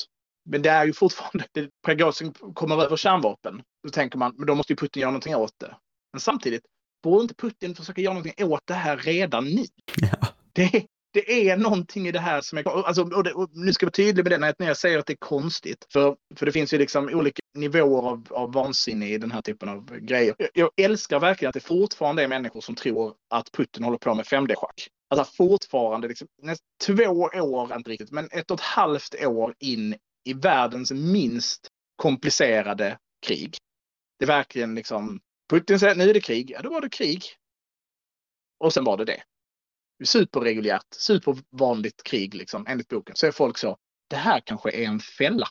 Men 0.44 0.62
det 0.62 0.70
är 0.70 0.86
ju 0.86 0.92
fortfarande, 0.92 1.44
Prigozjin 1.86 2.32
kommer 2.54 2.84
över 2.84 2.96
kärnvapen. 2.96 3.62
Då 3.84 3.90
tänker 3.90 4.18
man, 4.18 4.34
men 4.36 4.46
då 4.46 4.54
måste 4.54 4.72
ju 4.72 4.76
Putin 4.76 5.00
göra 5.00 5.10
någonting 5.10 5.36
åt 5.36 5.58
det. 5.58 5.76
Men 6.12 6.20
samtidigt, 6.20 6.62
borde 7.02 7.22
inte 7.22 7.34
Putin 7.34 7.74
försöka 7.74 8.00
göra 8.00 8.14
någonting 8.14 8.46
åt 8.46 8.66
det 8.66 8.74
här 8.74 8.96
redan 8.96 9.44
nu? 9.44 9.64
Ja. 9.96 10.28
Det, 10.52 10.86
det 11.12 11.48
är 11.50 11.56
någonting 11.56 12.08
i 12.08 12.12
det 12.12 12.18
här 12.18 12.40
som 12.40 12.58
är... 12.58 12.86
Alltså, 12.86 13.02
och 13.02 13.24
det, 13.24 13.32
och 13.32 13.50
nu 13.52 13.72
ska 13.72 13.84
jag 13.84 13.88
vara 13.88 13.92
tydlig 13.92 14.24
med 14.24 14.32
det 14.32 14.54
när 14.58 14.66
jag 14.66 14.76
säger 14.76 14.98
att 14.98 15.06
det 15.06 15.12
är 15.12 15.16
konstigt. 15.16 15.86
För, 15.92 16.16
för 16.36 16.46
det 16.46 16.52
finns 16.52 16.74
ju 16.74 16.78
liksom 16.78 17.08
olika 17.08 17.42
nivåer 17.54 18.08
av, 18.08 18.26
av 18.30 18.52
vansinne 18.52 19.08
i 19.08 19.18
den 19.18 19.32
här 19.32 19.42
typen 19.42 19.68
av 19.68 19.98
grejer. 19.98 20.34
Jag, 20.38 20.48
jag 20.54 20.70
älskar 20.76 21.20
verkligen 21.20 21.48
att 21.48 21.54
det 21.54 21.60
fortfarande 21.60 22.22
är 22.22 22.28
människor 22.28 22.60
som 22.60 22.74
tror 22.74 23.14
att 23.30 23.52
Putin 23.52 23.84
håller 23.84 23.98
på 23.98 24.14
med 24.14 24.24
5D-schack. 24.24 24.88
Alltså 25.10 25.34
fortfarande, 25.36 26.08
liksom, 26.08 26.28
näst, 26.42 26.62
två 26.86 27.04
år, 27.04 27.76
inte 27.76 27.90
riktigt, 27.90 28.10
men 28.10 28.28
ett 28.30 28.50
och 28.50 28.58
ett 28.58 28.64
halvt 28.64 29.14
år 29.24 29.54
in 29.58 29.94
i 30.24 30.34
världens 30.34 30.92
minst 30.92 31.68
komplicerade 31.96 32.98
krig. 33.26 33.56
Det 34.18 34.24
är 34.24 34.26
verkligen 34.26 34.74
liksom, 34.74 35.20
Putin 35.50 35.78
säger 35.78 35.94
nu 35.94 36.10
är 36.10 36.14
det 36.14 36.20
krig, 36.20 36.50
ja 36.50 36.62
då 36.62 36.70
var 36.70 36.80
det 36.80 36.88
krig. 36.88 37.22
Och 38.58 38.72
sen 38.72 38.84
var 38.84 38.96
det 38.96 39.04
det 39.04 39.22
superreguljärt, 40.04 40.94
supervanligt 40.94 42.02
krig 42.02 42.34
liksom, 42.34 42.66
enligt 42.66 42.88
boken, 42.88 43.16
så 43.16 43.26
är 43.26 43.32
folk 43.32 43.58
så, 43.58 43.78
det 44.08 44.16
här 44.16 44.40
kanske 44.40 44.70
är 44.70 44.86
en 44.86 45.00
fälla. 45.00 45.48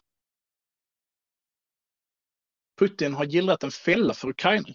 Putin 2.79 3.13
har 3.13 3.25
gillrat 3.25 3.63
en 3.63 3.71
fälla 3.71 4.13
för 4.13 4.29
Ukraina. 4.29 4.67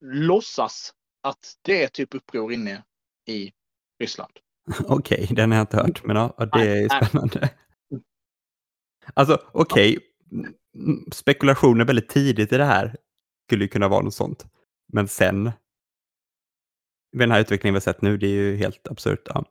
Låtsas 0.00 0.94
att 1.20 1.58
det 1.62 1.84
är 1.84 1.88
typ 1.88 2.14
uppror 2.14 2.52
inne 2.52 2.84
i 3.26 3.52
Ryssland. 3.98 4.38
Okej, 4.84 5.22
okay, 5.22 5.36
den 5.36 5.50
har 5.50 5.58
jag 5.58 5.62
inte 5.62 5.76
hört, 5.76 6.04
men 6.04 6.16
ja, 6.16 6.48
det 6.52 6.68
är 6.68 7.06
spännande. 7.06 7.50
Alltså, 9.14 9.42
okej, 9.52 9.98
okay. 9.98 10.44
spekulationer 11.12 11.84
väldigt 11.84 12.08
tidigt 12.08 12.52
i 12.52 12.56
det 12.56 12.64
här 12.64 12.96
skulle 13.46 13.64
ju 13.64 13.68
kunna 13.68 13.88
vara 13.88 14.02
något 14.02 14.14
sånt. 14.14 14.46
Men 14.92 15.08
sen 15.08 15.42
med 17.12 17.28
den 17.28 17.30
här 17.30 17.40
utvecklingen 17.40 17.74
vi 17.74 17.76
har 17.76 17.80
sett 17.80 18.02
nu, 18.02 18.16
det 18.16 18.26
är 18.26 18.30
ju 18.30 18.56
helt 18.56 18.88
absurt. 18.88 19.22
Ja. 19.24 19.44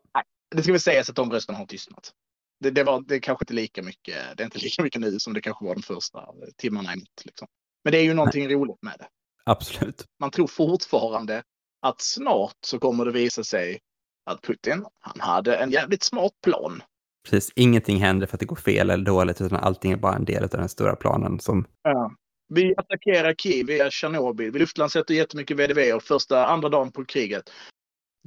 Det 0.56 0.63
ska 0.63 0.71
väl 0.71 0.82
sägas 0.82 1.10
att 1.10 1.15
de 1.15 1.32
rösterna 1.32 1.58
har 1.58 1.65
tystnat. 1.65 2.13
Det, 2.60 2.71
det, 2.71 2.84
var, 2.84 3.02
det 3.08 3.15
är 3.15 3.19
kanske 3.19 3.43
inte 3.43 3.54
lika 3.54 3.84
mycket, 3.84 4.38
det 4.38 4.43
är 4.43 4.45
inte 4.45 4.60
lika 4.60 4.84
mycket 4.84 5.02
nu 5.02 5.19
som 5.19 5.34
det 5.34 5.41
kanske 5.41 5.65
var 5.65 5.76
de 5.76 5.82
första 5.82 6.26
timmarna 6.58 6.93
i 6.93 6.95
natt. 6.95 7.26
Liksom. 7.26 7.47
Men 7.84 7.91
det 7.91 7.97
är 7.97 8.04
ju 8.04 8.13
någonting 8.13 8.45
Nej. 8.45 8.56
roligt 8.56 8.82
med 8.82 8.95
det. 9.00 9.08
Absolut. 9.45 10.06
Man 10.19 10.32
tror 10.32 10.47
fortfarande 10.47 11.43
att 11.82 12.02
snart 12.02 12.58
så 12.65 12.80
kommer 12.80 13.06
det 13.06 13.12
visa 13.12 13.43
sig 13.43 13.80
att 14.26 14.42
Putin, 14.42 14.86
han 15.00 15.20
hade 15.20 15.56
en 15.56 15.72
jävligt 15.72 16.04
smart 16.04 16.34
plan 16.44 16.84
Precis, 17.24 17.52
ingenting 17.56 17.98
händer 17.98 18.28
för 18.28 18.36
att 18.36 18.40
det 18.40 18.46
går 18.46 18.56
fel 18.56 18.90
eller 18.90 19.06
dåligt, 19.06 19.42
utan 19.42 19.60
allting 19.60 19.92
är 19.92 19.98
bara 19.98 20.16
en 20.16 20.26
del 20.26 20.44
av 20.44 20.50
den 20.50 20.70
stora 20.70 20.96
planen 20.96 21.40
som... 21.40 21.66
Ja. 21.84 22.12
Vi 22.54 22.74
attackerar 22.78 23.34
Kiev 23.34 23.68
via 23.68 23.90
Tjernobyl. 23.90 24.52
Vi 24.52 24.60
luftlandsätter 24.60 25.14
jättemycket 25.14 25.58
VDV 25.58 25.96
och 25.96 26.04
första, 26.04 26.46
andra 26.46 26.70
dagen 26.70 26.92
på 26.92 27.06
kriget. 27.06 27.50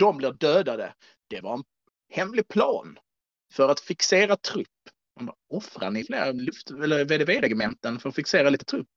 De 0.01 0.17
blir 0.17 0.33
dödade. 0.33 0.95
Det 1.31 1.41
var 1.41 1.55
en 1.55 1.65
hemlig 2.13 2.49
plan 2.49 2.99
för 3.53 3.69
att 3.69 3.81
fixera 3.81 4.37
trupp. 4.37 4.69
Man 5.17 5.27
bara, 5.27 5.37
offrar 5.51 5.91
ni 5.91 6.05
flera 6.05 6.33
luft 6.33 6.71
eller 6.71 7.05
VDV-regementen 7.05 7.99
för 7.99 8.09
att 8.09 8.15
fixera 8.15 8.51
lite 8.51 8.65
trupp 8.65 8.89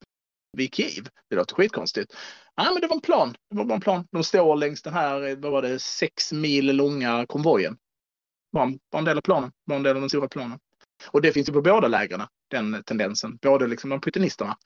vid 0.57 0.75
Kiev? 0.75 1.09
Det 1.29 1.35
låter 1.35 1.55
skitkonstigt. 1.55 2.15
Ja, 2.55 2.71
men 2.71 2.81
det 2.81 2.87
var 2.87 2.95
en 2.95 3.01
plan. 3.01 3.35
Det 3.49 3.57
var 3.57 3.65
bara 3.65 3.75
en 3.75 3.81
plan. 3.81 4.07
De 4.11 4.23
står 4.23 4.55
längs 4.55 4.81
den 4.81 4.93
här, 4.93 5.27
eh, 5.27 5.37
vad 5.37 5.51
var 5.51 5.61
det, 5.61 5.79
sex 5.79 6.31
mil 6.31 6.75
långa 6.75 7.25
konvojen. 7.25 7.77
Bara 8.51 8.63
en, 8.63 8.79
bara 8.91 8.99
en 8.99 9.05
del 9.05 9.17
av 9.17 9.21
planen. 9.21 9.51
Bara 9.65 9.75
en 9.75 9.83
del 9.83 9.95
av 9.95 10.01
den 10.01 10.09
stora 10.09 10.27
planen. 10.27 10.59
Och 11.07 11.21
det 11.21 11.31
finns 11.31 11.49
ju 11.49 11.53
på 11.53 11.61
båda 11.61 11.87
lägren, 11.87 12.21
den 12.49 12.83
tendensen. 12.83 13.37
Både 13.41 13.67
liksom 13.67 13.89
de 13.89 14.01
putinisterna 14.01 14.57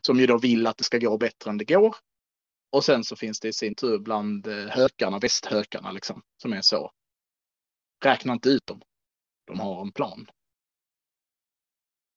som 0.00 0.20
ju 0.20 0.26
då 0.26 0.38
vill 0.38 0.66
att 0.66 0.76
det 0.76 0.84
ska 0.84 0.98
gå 0.98 1.18
bättre 1.18 1.50
än 1.50 1.58
det 1.58 1.64
går. 1.64 1.96
Och 2.72 2.84
sen 2.84 3.04
så 3.04 3.16
finns 3.16 3.40
det 3.40 3.48
i 3.48 3.52
sin 3.52 3.74
tur 3.74 3.98
bland 3.98 4.46
eh, 4.46 4.66
hökarna, 4.66 5.18
västhökarna 5.18 5.92
liksom, 5.92 6.22
som 6.42 6.52
är 6.52 6.62
så. 6.62 6.92
Räkna 8.04 8.32
inte 8.32 8.48
ut 8.48 8.66
dem. 8.66 8.82
De 9.46 9.60
har 9.60 9.82
en 9.82 9.92
plan. 9.92 10.26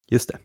Just 0.08 0.30
det. 0.30 0.40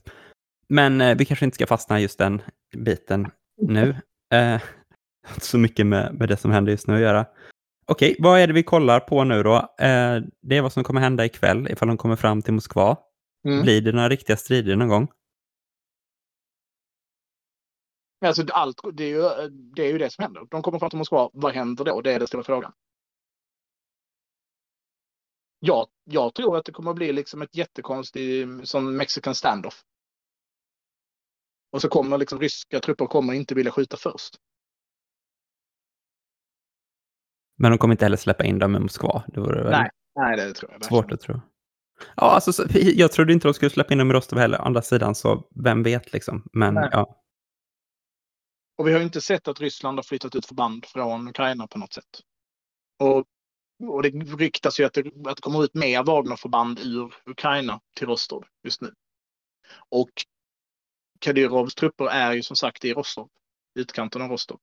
Men 0.68 1.00
eh, 1.00 1.16
vi 1.16 1.24
kanske 1.24 1.44
inte 1.44 1.54
ska 1.54 1.66
fastna 1.66 2.00
just 2.00 2.18
den 2.18 2.42
biten 2.76 3.30
nu. 3.62 3.96
Eh, 4.34 4.62
inte 5.34 5.46
så 5.46 5.58
mycket 5.58 5.86
med, 5.86 6.14
med 6.14 6.28
det 6.28 6.36
som 6.36 6.50
händer 6.50 6.72
just 6.72 6.86
nu 6.86 6.94
att 6.94 7.00
göra. 7.00 7.26
Okej, 7.86 8.16
vad 8.18 8.40
är 8.40 8.46
det 8.46 8.52
vi 8.52 8.62
kollar 8.62 9.00
på 9.00 9.24
nu 9.24 9.42
då? 9.42 9.56
Eh, 9.56 10.20
det 10.42 10.56
är 10.56 10.62
vad 10.62 10.72
som 10.72 10.84
kommer 10.84 11.00
hända 11.00 11.24
ikväll 11.24 11.68
ifall 11.70 11.88
de 11.88 11.96
kommer 11.96 12.16
fram 12.16 12.42
till 12.42 12.52
Moskva. 12.52 12.96
Mm. 13.48 13.62
Blir 13.62 13.80
det 13.80 13.92
några 13.92 14.08
riktiga 14.08 14.36
strider 14.36 14.76
någon 14.76 14.88
gång? 14.88 15.08
Alltså, 18.24 18.44
allt, 18.50 18.80
det, 18.92 19.04
är 19.04 19.08
ju, 19.08 19.48
det 19.48 19.82
är 19.82 19.92
ju 19.92 19.98
det 19.98 20.10
som 20.10 20.22
händer. 20.22 20.46
De 20.50 20.62
kommer 20.62 20.78
fram 20.78 20.90
till 20.90 20.98
Moskva. 20.98 21.30
Vad 21.32 21.52
händer 21.52 21.84
då? 21.84 22.00
Det 22.00 22.12
är 22.12 22.18
den 22.18 22.28
stora 22.28 22.42
frågan. 22.42 22.72
Jag, 25.60 25.86
jag 26.04 26.34
tror 26.34 26.56
att 26.56 26.64
det 26.64 26.72
kommer 26.72 26.90
att 26.90 26.96
bli 26.96 27.12
liksom 27.12 27.42
ett 27.42 27.56
jättekonstigt 27.56 28.48
som 28.68 28.96
Mexican 28.96 29.34
standoff. 29.34 29.84
Och 31.70 31.82
så 31.82 31.88
kommer 31.88 32.18
liksom 32.18 32.40
ryska 32.40 32.80
trupper 32.80 33.06
kommer 33.06 33.32
inte 33.32 33.54
vilja 33.54 33.72
skjuta 33.72 33.96
först. 33.96 34.36
Men 37.58 37.70
de 37.70 37.78
kommer 37.78 37.94
inte 37.94 38.04
heller 38.04 38.16
släppa 38.16 38.44
in 38.44 38.58
dem 38.58 38.76
i 38.76 38.78
Moskva. 38.78 39.24
Det 39.28 39.40
vore 39.40 39.62
väl 39.62 39.70
Nej, 39.72 39.90
nej, 40.14 40.36
det 40.36 40.52
tror 40.52 40.72
jag 40.72 40.84
svårt 40.84 41.12
att 41.12 41.20
tro. 41.20 41.40
Ja, 42.16 42.22
alltså, 42.22 42.52
så- 42.52 42.64
jag 42.72 43.12
trodde 43.12 43.32
inte 43.32 43.48
de 43.48 43.54
skulle 43.54 43.70
släppa 43.70 43.92
in 43.92 43.98
dem 43.98 44.10
i 44.10 44.14
Rostov 44.14 44.38
heller. 44.38 44.58
Å 44.60 44.62
andra 44.62 44.82
sidan 44.82 45.14
så, 45.14 45.48
vem 45.64 45.82
vet 45.82 46.12
liksom. 46.12 46.48
Men 46.52 46.74
Nej. 46.74 46.88
ja, 46.92 47.22
Och 48.78 48.86
vi 48.88 48.92
har 48.92 48.98
ju 48.98 49.04
inte 49.04 49.20
sett 49.20 49.48
att 49.48 49.60
Ryssland 49.60 49.98
har 49.98 50.02
flyttat 50.02 50.34
ut 50.34 50.46
förband 50.46 50.86
från 50.86 51.28
Ukraina 51.28 51.66
på 51.66 51.78
något 51.78 51.92
sätt. 51.92 52.20
Och, 52.98 53.24
och 53.88 54.02
det 54.02 54.08
ryktas 54.08 54.80
ju 54.80 54.84
att 54.84 54.92
det, 54.94 55.06
att 55.26 55.36
det 55.36 55.42
kommer 55.42 55.64
ut 55.64 55.74
mer 55.74 56.02
Wagnerförband 56.04 56.78
ur 56.78 57.14
Ukraina 57.26 57.80
till 57.96 58.06
Rostov 58.06 58.44
just 58.64 58.80
nu. 58.80 58.92
Och 59.88 60.10
Kadyrovs 61.18 61.74
trupper 61.74 62.08
är 62.08 62.32
ju 62.32 62.42
som 62.42 62.56
sagt 62.56 62.84
i 62.84 62.92
Rostov, 62.92 63.28
utkanten 63.78 64.22
av 64.22 64.30
Rostov. 64.30 64.58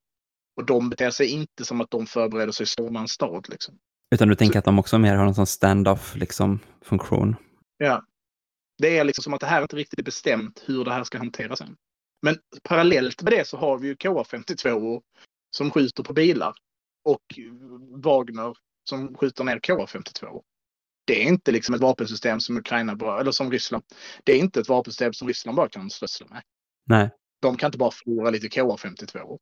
Och 0.56 0.66
de 0.66 0.90
beter 0.90 1.12
sig 1.12 1.28
inte 1.28 1.66
som 1.66 1.82
att 1.82 1.92
de 1.92 2.08
förbereder 2.08 2.52
sig 2.52 2.66
storma 2.66 3.00
en 3.00 3.08
stad. 3.08 3.50
Liksom. 3.50 3.80
utan 4.16 4.28
du 4.28 4.36
tänker 4.36 4.60
att 4.60 4.66
de 4.66 4.80
också 4.80 5.00
mer 5.00 5.16
har 5.16 5.26
någon 5.26 5.36
sån 5.36 5.48
stand-off 5.48 6.16
liksom, 6.16 6.60
funktion. 6.82 7.36
Ja. 7.78 8.04
Det 8.78 8.98
är 8.98 9.04
liksom 9.04 9.24
som 9.24 9.34
att 9.34 9.40
det 9.40 9.48
här 9.48 9.62
inte 9.62 9.76
riktigt 9.76 10.00
är 10.00 10.04
bestämt 10.04 10.64
hur 10.66 10.86
det 10.86 10.94
här 10.94 11.04
ska 11.04 11.18
hanteras 11.18 11.62
än. 11.62 11.76
Men 12.22 12.38
parallellt 12.64 13.22
med 13.22 13.34
det 13.34 13.48
så 13.48 13.58
har 13.58 13.78
vi 13.78 13.88
ju 13.88 13.96
KA52 13.96 15.02
som 15.56 15.72
skjuter 15.72 16.04
på 16.04 16.14
bilar. 16.14 16.54
Och 17.06 17.40
Wagner 18.04 18.58
som 18.90 19.16
skjuter 19.16 19.44
ner 19.44 19.60
KA52. 19.60 20.42
Det 21.06 21.24
är 21.24 21.28
inte 21.28 21.52
liksom 21.52 21.76
ett 21.76 21.82
vapensystem 21.82 22.40
som 22.40 22.58
Ukraina 22.58 22.96
bara, 22.96 23.20
eller 23.20 23.32
som 23.32 23.52
Ryssland. 23.52 23.84
Det 24.24 24.32
är 24.32 24.38
inte 24.38 24.60
ett 24.60 24.70
vapensystem 24.70 25.14
som 25.14 25.28
Ryssland 25.28 25.56
bara 25.56 25.70
kan 25.70 25.90
slösla 25.90 26.28
med. 26.28 26.44
Nej. 26.86 27.10
De 27.42 27.58
kan 27.58 27.68
inte 27.68 27.78
bara 27.78 27.92
förlora 27.92 28.30
lite 28.30 28.48
KA52. 28.48 29.40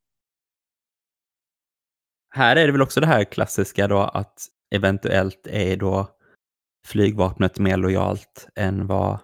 Här 2.34 2.56
är 2.56 2.66
det 2.66 2.72
väl 2.72 2.82
också 2.82 3.00
det 3.00 3.06
här 3.06 3.24
klassiska 3.24 3.88
då 3.88 3.98
att 4.00 4.48
eventuellt 4.74 5.46
är 5.46 5.76
då 5.76 6.16
flygvapnet 6.86 7.58
mer 7.58 7.76
lojalt 7.76 8.48
än 8.54 8.86
vad 8.86 9.18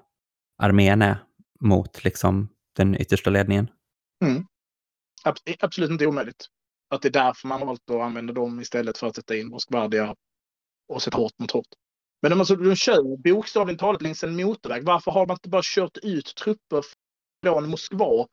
armén 0.62 1.02
är 1.02 1.24
mot 1.60 2.04
liksom 2.04 2.48
den 2.76 3.00
yttersta 3.00 3.30
ledningen. 3.30 3.70
Ab- 5.24 5.56
absolut 5.60 5.90
inte 5.90 6.06
omöjligt. 6.06 6.46
Att 6.90 7.02
det 7.02 7.08
är 7.08 7.12
därför 7.12 7.48
man 7.48 7.58
har 7.58 7.66
valt 7.66 7.90
att 7.90 8.00
använda 8.00 8.32
dem 8.32 8.60
istället 8.60 8.98
för 8.98 9.06
att 9.06 9.16
sätta 9.16 9.36
in 9.36 9.48
Moskvardia 9.48 10.14
och 10.88 11.02
sätta 11.02 11.16
hårt 11.16 11.38
mot 11.38 11.50
hårt. 11.50 11.66
Men 12.22 12.30
de, 12.30 12.40
alltså, 12.40 12.56
de 12.56 12.76
kör 12.76 13.16
bokstavligt 13.16 13.80
talat 13.80 14.02
längs 14.02 14.24
en 14.24 14.36
motorväg. 14.36 14.84
Varför 14.84 15.10
har 15.10 15.26
man 15.26 15.34
inte 15.34 15.48
bara 15.48 15.62
kört 15.64 15.98
ut 16.02 16.34
trupper 16.34 16.84
från 17.42 17.68
Moskva? 17.68 18.26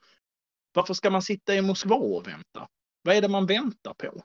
Varför 0.73 0.93
ska 0.93 1.09
man 1.09 1.21
sitta 1.21 1.55
i 1.55 1.61
Moskva 1.61 1.95
och 1.95 2.27
vänta? 2.27 2.67
Vad 3.03 3.15
är 3.15 3.21
det 3.21 3.27
man 3.27 3.45
väntar 3.45 3.93
på? 3.93 4.21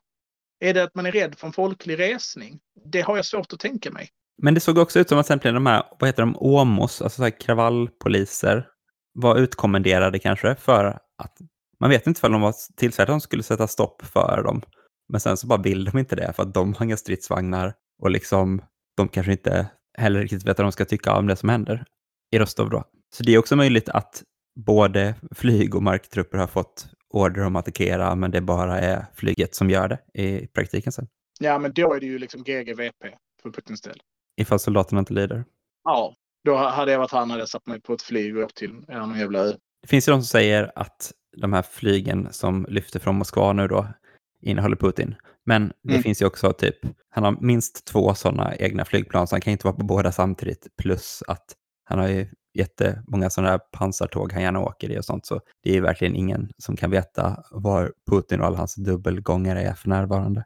Är 0.61 0.75
det 0.75 0.83
att 0.83 0.95
man 0.95 1.07
är 1.07 1.13
rädd 1.13 1.39
för 1.39 1.47
en 1.47 1.53
folklig 1.53 1.99
resning? 1.99 2.61
Det 2.85 3.01
har 3.01 3.17
jag 3.17 3.27
svårt 3.27 3.53
att 3.53 3.61
tänka 3.61 3.91
mig. 3.91 4.09
Men 4.43 4.55
det 4.55 4.61
såg 4.61 4.79
också 4.79 4.99
ut 4.99 5.09
som 5.09 5.19
att 5.19 5.27
exempelvis 5.27 5.55
de 5.55 5.67
här, 5.67 5.83
vad 5.99 6.09
heter 6.09 6.23
de, 6.23 6.37
OMOS, 6.37 7.03
alltså 7.03 7.17
så 7.17 7.23
här 7.23 7.41
kravallpoliser, 7.41 8.69
var 9.13 9.37
utkommenderade 9.37 10.19
kanske 10.19 10.55
för 10.55 10.85
att 11.19 11.39
man 11.81 11.91
vet 11.91 12.07
inte 12.07 12.27
om 12.27 12.33
de 12.33 12.41
var 12.41 12.55
tillsagda 12.77 13.13
att 13.13 13.15
de 13.15 13.21
skulle 13.21 13.43
sätta 13.43 13.67
stopp 13.67 14.03
för 14.03 14.43
dem. 14.43 14.63
Men 15.09 15.21
sen 15.21 15.37
så 15.37 15.47
bara 15.47 15.63
vill 15.63 15.85
de 15.85 15.99
inte 15.99 16.17
det 16.17 16.33
för 16.33 16.43
att 16.43 16.55
de 16.55 16.75
har 16.75 16.85
inga 16.85 16.97
stridsvagnar 16.97 17.75
och 18.03 18.11
liksom 18.11 18.63
de 19.01 19.09
kanske 19.09 19.33
inte 19.33 19.67
heller 19.99 20.21
riktigt 20.21 20.45
vet 20.47 20.59
vad 20.59 20.65
de 20.65 20.73
ska 20.73 20.85
tycka 20.85 21.13
om 21.13 21.27
det 21.27 21.37
som 21.37 21.49
händer 21.49 21.85
i 22.33 22.39
Rostov 22.39 22.71
då. 22.71 22.85
Så 23.15 23.23
det 23.23 23.35
är 23.35 23.39
också 23.39 23.57
möjligt 23.57 23.89
att 23.89 24.23
både 24.61 25.15
flyg 25.35 25.75
och 25.75 25.83
marktrupper 25.83 26.39
har 26.39 26.47
fått 26.47 26.87
order 27.09 27.45
om 27.45 27.57
att 27.57 27.65
attackera, 27.65 28.15
men 28.15 28.31
det 28.31 28.41
bara 28.41 28.81
är 28.81 29.07
flyget 29.15 29.55
som 29.55 29.71
gör 29.71 29.89
det 29.89 30.23
i 30.23 30.47
praktiken 30.47 30.93
sen. 30.93 31.09
Ja, 31.41 31.59
men 31.59 31.73
då 31.73 31.95
är 31.95 32.01
det 32.01 32.07
ju 32.07 32.19
liksom 32.19 32.43
GGVP 32.43 33.05
för 33.43 33.51
Putins 33.51 33.81
del. 33.81 34.01
Ifall 34.41 34.59
soldaterna 34.59 34.99
inte 34.99 35.13
lider. 35.13 35.45
Ja, 35.85 36.15
då 36.45 36.57
hade 36.57 36.93
jag 36.93 36.99
varit 36.99 37.11
han 37.11 37.31
hade 37.31 37.43
jag 37.43 37.49
satt 37.49 37.67
mig 37.67 37.81
på 37.81 37.93
ett 37.93 38.03
flyg 38.03 38.37
och 38.37 38.43
åkt 38.43 38.57
till 38.57 38.73
någon 38.89 39.19
jävla 39.19 39.39
ö. 39.39 39.53
Det 39.83 39.89
finns 39.89 40.09
ju 40.09 40.13
de 40.13 40.21
som 40.23 40.27
säger 40.27 40.73
att 40.75 41.13
de 41.37 41.53
här 41.53 41.63
flygen 41.63 42.29
som 42.31 42.67
lyfter 42.69 43.01
från 43.01 43.15
Moskva 43.15 43.53
nu 43.53 43.69
då 43.69 43.87
innehåller 44.43 44.77
Putin. 44.77 45.15
Men 45.51 45.73
det 45.83 45.91
Mm. 45.93 46.03
finns 46.03 46.23
ju 46.23 46.27
också 46.27 46.53
typ, 46.53 46.77
han 47.09 47.25
har 47.25 47.37
minst 47.41 47.85
två 47.85 48.15
sådana 48.15 48.57
egna 48.57 48.85
flygplan 48.85 49.27
så 49.27 49.35
han 49.35 49.41
kan 49.41 49.51
inte 49.53 49.67
vara 49.67 49.77
på 49.77 49.85
båda 49.85 50.13
samtidigt. 50.13 50.67
Plus 50.83 51.23
att 51.29 51.45
han 51.85 51.99
har 51.99 52.09
ju 52.09 52.27
jättemånga 52.55 53.31
sådana 53.31 53.51
här 53.51 53.59
pansartåg 53.59 54.33
han 54.33 54.43
gärna 54.43 54.61
åker 54.61 54.91
i 54.91 54.99
och 54.99 55.05
sånt. 55.05 55.27
Så 55.27 55.41
det 55.63 55.71
är 55.71 55.75
ju 55.75 55.81
verkligen 55.81 56.17
ingen 56.17 56.51
som 56.59 56.77
kan 56.77 56.91
veta 56.91 57.43
var 57.51 57.93
Putin 58.11 58.41
och 58.41 58.47
alla 58.47 58.57
hans 58.59 58.75
dubbelgångare 58.75 59.63
är 59.63 59.75
för 59.75 59.89
närvarande. 59.89 60.45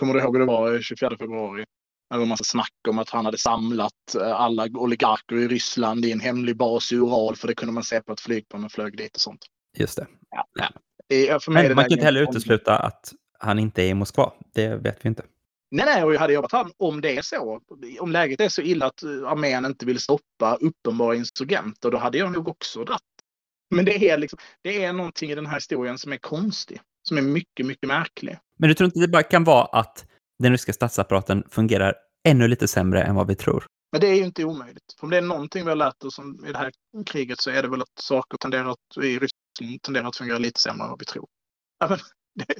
Kommer 0.00 0.14
du 0.14 0.20
ihåg 0.20 0.34
hur 0.34 0.40
det 0.40 0.46
var 0.46 0.80
24 0.80 1.16
februari? 1.18 1.64
Det 2.10 2.18
var 2.18 2.26
massa 2.26 2.44
snack 2.44 2.72
om 2.88 2.98
att 2.98 3.10
han 3.10 3.24
hade 3.24 3.38
samlat 3.38 3.92
eh, 4.20 4.32
alla 4.32 4.68
oligarker 4.74 5.36
i 5.36 5.48
Ryssland 5.48 6.04
i 6.04 6.12
en 6.12 6.20
hemlig 6.20 6.56
bas 6.56 6.92
i 6.92 6.96
Ural 6.96 7.36
för 7.36 7.48
det 7.48 7.54
kunde 7.54 7.72
man 7.74 7.84
se 7.84 8.02
på 8.02 8.12
ett 8.12 8.20
flygplan 8.20 8.64
och 8.64 8.72
flög 8.72 8.96
dit 8.96 9.14
och 9.14 9.20
sånt. 9.20 9.40
Just 9.78 9.96
det. 9.96 10.06
Ja, 10.30 10.44
ja. 10.54 10.68
Det- 11.08 11.42
För 11.44 11.52
mig 11.52 11.60
är 11.60 11.62
Men 11.62 11.68
det 11.68 11.74
man 11.74 11.82
där 11.82 11.88
kan 11.88 11.92
inte 11.98 12.04
heller 12.04 12.22
utesluta 12.22 12.78
att 12.78 13.12
han 13.38 13.58
inte 13.58 13.82
är 13.82 13.88
i 13.88 13.94
Moskva. 13.94 14.32
Det 14.54 14.76
vet 14.76 15.04
vi 15.04 15.08
inte. 15.08 15.22
Nej, 15.70 15.86
nej, 15.86 16.04
och 16.04 16.14
jag 16.14 16.20
hade 16.20 16.32
jobbat 16.32 16.52
han 16.52 16.72
om 16.76 17.00
det 17.00 17.16
är 17.16 17.22
så. 17.22 17.60
Om 18.00 18.12
läget 18.12 18.40
är 18.40 18.48
så 18.48 18.62
illa 18.62 18.86
att 18.86 19.02
eh, 19.02 19.10
armén 19.10 19.64
inte 19.64 19.86
vill 19.86 20.00
stoppa 20.00 20.58
uppenbara 20.60 21.14
insurgenter, 21.14 21.90
då 21.90 21.98
hade 21.98 22.18
jag 22.18 22.32
nog 22.32 22.48
också 22.48 22.84
dratt. 22.84 23.02
Men 23.70 23.84
det 23.84 24.10
är, 24.10 24.18
liksom, 24.18 24.38
det 24.62 24.84
är 24.84 24.92
någonting 24.92 25.30
i 25.30 25.34
den 25.34 25.46
här 25.46 25.54
historien 25.54 25.98
som 25.98 26.12
är 26.12 26.16
konstig. 26.16 26.80
Som 27.02 27.18
är 27.18 27.22
mycket, 27.22 27.66
mycket 27.66 27.88
märklig. 27.88 28.38
Men 28.58 28.68
du 28.68 28.74
tror 28.74 28.86
inte 28.86 29.00
det 29.00 29.08
bara 29.08 29.22
kan 29.22 29.44
vara 29.44 29.64
att 29.64 30.06
den 30.38 30.52
ryska 30.52 30.72
statsapparaten 30.72 31.44
fungerar 31.50 31.94
ännu 32.28 32.48
lite 32.48 32.68
sämre 32.68 33.02
än 33.02 33.14
vad 33.14 33.26
vi 33.26 33.34
tror? 33.34 33.64
Men 33.92 34.00
det 34.00 34.06
är 34.06 34.14
ju 34.14 34.24
inte 34.24 34.44
omöjligt. 34.44 34.94
För 34.98 35.06
om 35.06 35.10
det 35.10 35.16
är 35.16 35.22
någonting 35.22 35.64
vi 35.64 35.68
har 35.68 35.76
lärt 35.76 36.04
oss 36.04 36.18
om, 36.18 36.46
i 36.46 36.52
det 36.52 36.58
här 36.58 36.72
kriget 37.06 37.40
så 37.40 37.50
är 37.50 37.62
det 37.62 37.68
väl 37.68 37.82
att 37.82 37.98
saker 38.00 38.38
tenderar 38.38 38.70
att, 38.70 39.04
i 39.04 39.18
Ryssland 39.18 39.82
tenderar 39.82 40.08
att 40.08 40.16
fungera 40.16 40.38
lite 40.38 40.60
sämre 40.60 40.84
än 40.84 40.90
vad 40.90 40.98
vi 40.98 41.04
tror. 41.04 41.26
Ja, 41.78 41.88
men, 41.88 41.98
det, 42.46 42.54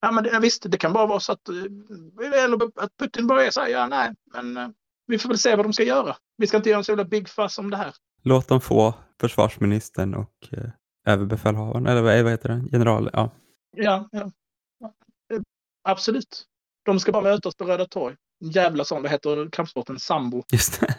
ja, 0.00 0.10
men 0.10 0.24
det, 0.24 0.38
visst, 0.40 0.70
det 0.70 0.78
kan 0.78 0.92
bara 0.92 1.06
vara 1.06 1.20
så 1.20 1.32
att, 1.32 1.48
eh, 1.48 2.44
eller 2.44 2.82
att 2.82 2.96
Putin 2.96 3.26
bara 3.26 3.44
är 3.44 3.60
här, 3.60 3.68
ja 3.68 3.86
nej, 3.86 4.14
men 4.32 4.56
eh, 4.56 4.68
vi 5.06 5.18
får 5.18 5.28
väl 5.28 5.38
se 5.38 5.56
vad 5.56 5.64
de 5.64 5.72
ska 5.72 5.82
göra. 5.82 6.16
Vi 6.36 6.46
ska 6.46 6.56
inte 6.56 6.68
göra 6.68 6.78
en 6.78 6.84
så 6.84 6.90
jävla 6.92 7.04
big 7.04 7.28
fuss 7.28 7.58
om 7.58 7.70
det 7.70 7.76
här. 7.76 7.94
Låt 8.22 8.48
dem 8.48 8.60
få 8.60 8.94
försvarsministern 9.20 10.14
och 10.14 10.48
eh, 10.52 10.70
överbefälhavaren, 11.06 11.86
eller 11.86 12.02
vad 12.02 12.22
vad 12.22 12.32
heter 12.32 12.48
det? 12.48 12.64
General, 12.72 13.10
ja. 13.12 13.30
Ja, 13.76 14.08
ja. 14.12 14.30
Absolut. 15.82 16.46
De 16.84 17.00
ska 17.00 17.12
bara 17.12 17.22
mötas 17.22 17.56
på 17.56 17.64
Röda 17.64 17.86
torg. 17.86 18.16
En 18.40 18.50
Jävla 18.50 18.84
sån, 18.84 19.02
vad 19.02 19.10
heter 19.10 19.50
kampsporten? 19.50 19.98
Sambo. 19.98 20.42
Just 20.52 20.80
det. 20.80 20.94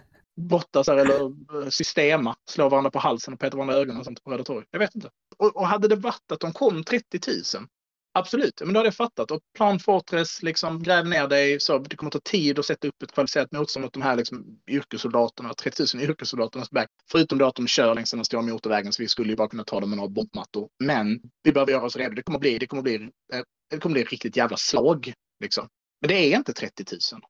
brottas 0.50 0.88
här, 0.88 0.98
eller 0.98 1.22
eh, 1.64 1.70
systema, 1.70 2.36
slår 2.50 2.70
varandra 2.70 2.92
på 2.92 3.00
halsen 3.00 3.34
och 3.34 3.40
petar 3.40 3.58
varandra 3.58 3.78
i 3.78 3.82
ögonen 3.82 4.00
och 4.00 4.06
sånt 4.06 4.24
på 4.24 4.32
Röda 4.32 4.44
torget. 4.44 4.70
Jag 4.72 4.80
vet 4.80 4.96
inte. 4.96 5.10
Och, 5.38 5.56
och 5.56 5.68
hade 5.68 5.88
det 5.88 5.96
varit 5.96 6.32
att 6.32 6.40
de 6.40 6.54
kom 6.54 6.84
30 6.84 7.20
000, 7.28 7.68
absolut, 8.13 8.62
men 8.62 8.74
då 8.74 8.80
hade 8.80 8.88
jag 8.88 8.95
fattat. 8.95 9.32
Och 9.32 9.41
Plan 9.56 9.80
Fortress, 9.80 10.43
liksom 10.43 10.84
gräv 10.84 11.08
ner 11.08 11.28
dig, 11.28 11.60
så 11.60 11.78
det 11.78 11.95
kommer 11.95 12.12
ta 12.12 12.19
tid 12.19 12.60
att 12.60 12.65
sätta 12.65 12.88
upp 12.88 13.04
ett 13.04 13.12
kvalificerat 13.12 13.52
motstånd 13.52 13.84
mot 13.84 13.93
de 13.93 14.02
här 14.02 14.15
liksom, 14.15 14.60
yrkessoldaterna, 14.67 15.54
30 15.54 15.84
000 15.95 16.04
yrkessoldaternas 16.04 16.71
back. 16.71 16.89
Förutom 17.12 17.38
då 17.38 17.45
att 17.45 17.56
de 17.56 17.67
kör 17.67 17.95
längs 17.95 18.12
den 18.12 18.26
stora 18.26 18.41
motorvägen, 18.41 18.93
så 18.93 19.04
vi 19.04 19.08
skulle 19.08 19.30
ju 19.30 19.36
bara 19.36 19.47
kunna 19.47 19.63
ta 19.63 19.80
dem 19.80 19.89
med 19.89 19.97
några 19.97 20.10
bombmattor. 20.10 20.69
Men 20.84 21.21
vi 21.43 21.52
behöver 21.52 21.71
göra 21.71 21.86
oss 21.86 21.95
redo. 21.95 22.15
Det 22.15 22.24
kommer 22.24 22.39
bli, 22.39 22.58
det 22.58 22.67
kommer 22.67 22.84
bli, 22.84 22.95
eh, 23.34 23.41
det 23.69 23.78
kommer 23.78 23.93
bli 23.93 24.02
ett 24.02 24.12
riktigt 24.12 24.38
jävla 24.38 24.58
slag, 24.58 25.13
liksom. 25.39 25.67
Men 26.02 26.08
det 26.08 26.34
är 26.34 26.38
inte 26.38 26.54
30 26.54 26.86
000. 27.13 27.21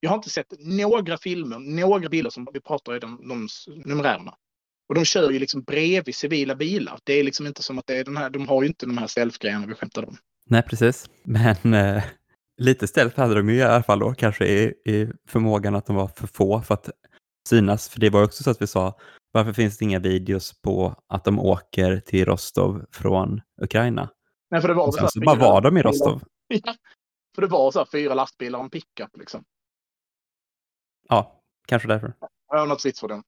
Jag 0.00 0.10
har 0.10 0.16
inte 0.16 0.30
sett 0.30 0.46
några 0.58 1.18
filmer, 1.18 1.58
några 1.58 2.08
bilder 2.08 2.30
som 2.30 2.48
vi 2.52 2.60
pratar 2.60 2.96
i 2.96 2.98
de, 2.98 3.28
de 3.28 3.48
numerärerna. 3.84 4.34
Och 4.92 4.96
de 4.96 5.04
kör 5.04 5.30
ju 5.30 5.38
liksom 5.38 5.62
bredvid 5.62 6.14
civila 6.14 6.54
bilar. 6.54 6.98
Det 7.04 7.12
är 7.12 7.24
liksom 7.24 7.46
inte 7.46 7.62
som 7.62 7.78
att 7.78 7.86
det 7.86 7.96
är 7.96 8.04
den 8.04 8.16
här, 8.16 8.30
de 8.30 8.48
har 8.48 8.62
ju 8.62 8.68
inte 8.68 8.86
de 8.86 8.98
här 8.98 9.06
stealth-grejerna 9.06 9.66
vi 9.66 9.74
skämtade 9.74 10.06
om. 10.06 10.16
Nej, 10.46 10.62
precis. 10.62 11.10
Men 11.22 11.74
eh, 11.74 12.02
lite 12.60 12.86
stealth 12.86 13.20
hade 13.20 13.34
de 13.34 13.48
ju 13.48 13.56
i 13.56 13.62
alla 13.62 13.82
fall 13.82 13.98
då, 13.98 14.14
kanske 14.14 14.46
i, 14.46 14.62
i 14.64 15.08
förmågan 15.28 15.74
att 15.74 15.86
de 15.86 15.96
var 15.96 16.08
för 16.08 16.26
få 16.26 16.60
för 16.60 16.74
att 16.74 16.90
synas. 17.48 17.88
För 17.88 18.00
det 18.00 18.10
var 18.10 18.24
också 18.24 18.42
så 18.42 18.50
att 18.50 18.62
vi 18.62 18.66
sa, 18.66 18.98
varför 19.32 19.52
finns 19.52 19.78
det 19.78 19.84
inga 19.84 19.98
videos 19.98 20.60
på 20.62 20.94
att 21.08 21.24
de 21.24 21.38
åker 21.38 22.00
till 22.00 22.24
Rostov 22.24 22.84
från 22.90 23.40
Ukraina? 23.62 24.10
Nej, 24.50 24.60
för 24.60 24.68
det 24.68 24.74
var 24.74 24.86
och 24.86 24.94
sen 24.94 25.08
så, 25.08 25.08
så 25.08 25.20
bara 25.20 25.38
var 25.38 25.60
de 25.60 25.76
i 25.76 25.82
Rostov. 25.82 26.22
Ja, 26.48 26.74
för 27.34 27.42
det 27.42 27.48
var 27.48 27.70
så 27.70 27.78
här 27.78 27.88
fyra 27.92 28.14
lastbilar 28.14 28.58
och 28.58 28.64
en 28.64 28.70
pickup 28.70 29.16
liksom. 29.18 29.44
Ja, 31.08 31.42
kanske 31.66 31.88
därför. 31.88 32.14
Jag 32.48 32.58
har 32.58 32.66
något 32.66 32.80
stridsfordon. 32.80 33.22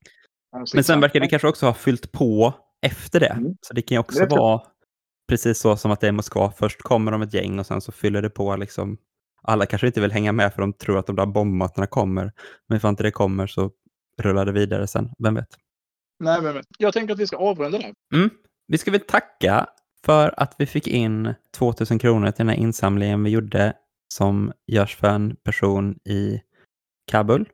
Men 0.75 0.85
sen 0.85 1.01
verkar 1.01 1.21
det 1.21 1.29
kanske 1.29 1.49
också 1.49 1.67
ha 1.67 1.75
fyllt 1.75 2.13
på 2.13 2.55
efter 2.83 3.21
det. 3.21 3.27
Mm. 3.27 3.57
Så 3.61 3.75
det 3.75 3.83
kan 3.83 3.95
ju 3.95 4.01
också 4.01 4.27
det 4.27 4.37
vara 4.37 4.63
precis 5.29 5.59
så 5.59 5.77
som 5.77 5.91
att 5.91 6.01
det 6.01 6.09
är 6.09 6.13
Moskva. 6.13 6.53
Först 6.57 6.83
kommer 6.83 7.13
de 7.13 7.23
ett 7.23 7.35
gäng 7.35 7.59
och 7.59 7.67
sen 7.67 7.81
så 7.81 7.93
fyller 7.93 8.23
det 8.23 8.31
på 8.31 8.57
liksom. 8.57 8.99
Alla 9.43 9.67
kanske 9.67 9.87
inte 9.87 10.01
vill 10.01 10.13
hänga 10.13 10.33
med 10.33 10.55
för 10.55 10.61
de 10.61 10.73
tror 10.73 10.99
att 10.99 11.07
de 11.07 11.17
där 11.17 11.27
bombmattorna 11.27 11.87
kommer. 11.87 12.33
Men 12.69 12.77
ifall 12.77 12.91
inte 12.91 13.03
det 13.03 13.11
kommer 13.11 13.47
så 13.47 13.71
rullar 14.23 14.47
det 14.47 14.53
vidare 14.53 14.87
sen. 14.87 15.11
Vem 15.19 15.35
vet? 15.35 15.49
Nej, 16.21 16.43
vem 16.43 16.55
vet. 16.55 16.67
Jag 16.79 16.93
tänker 16.93 17.15
att 17.15 17.21
vi 17.21 17.27
ska 17.27 17.37
avrunda 17.37 17.79
det. 17.79 17.95
Mm. 18.15 18.31
Vi 18.67 18.79
ska 18.79 18.91
väl 18.91 19.01
tacka 19.01 19.67
för 20.05 20.35
att 20.37 20.55
vi 20.59 20.67
fick 20.67 20.87
in 20.87 21.35
2000 21.57 21.99
kronor 21.99 22.31
till 22.31 22.47
den 22.47 22.49
här 22.49 22.57
insamlingen 22.57 23.25
vi 23.25 23.31
gjorde 23.31 23.73
som 24.15 24.53
görs 24.67 24.97
för 24.97 25.09
en 25.09 25.37
person 25.37 25.99
i 26.05 26.41
Kabul 27.11 27.49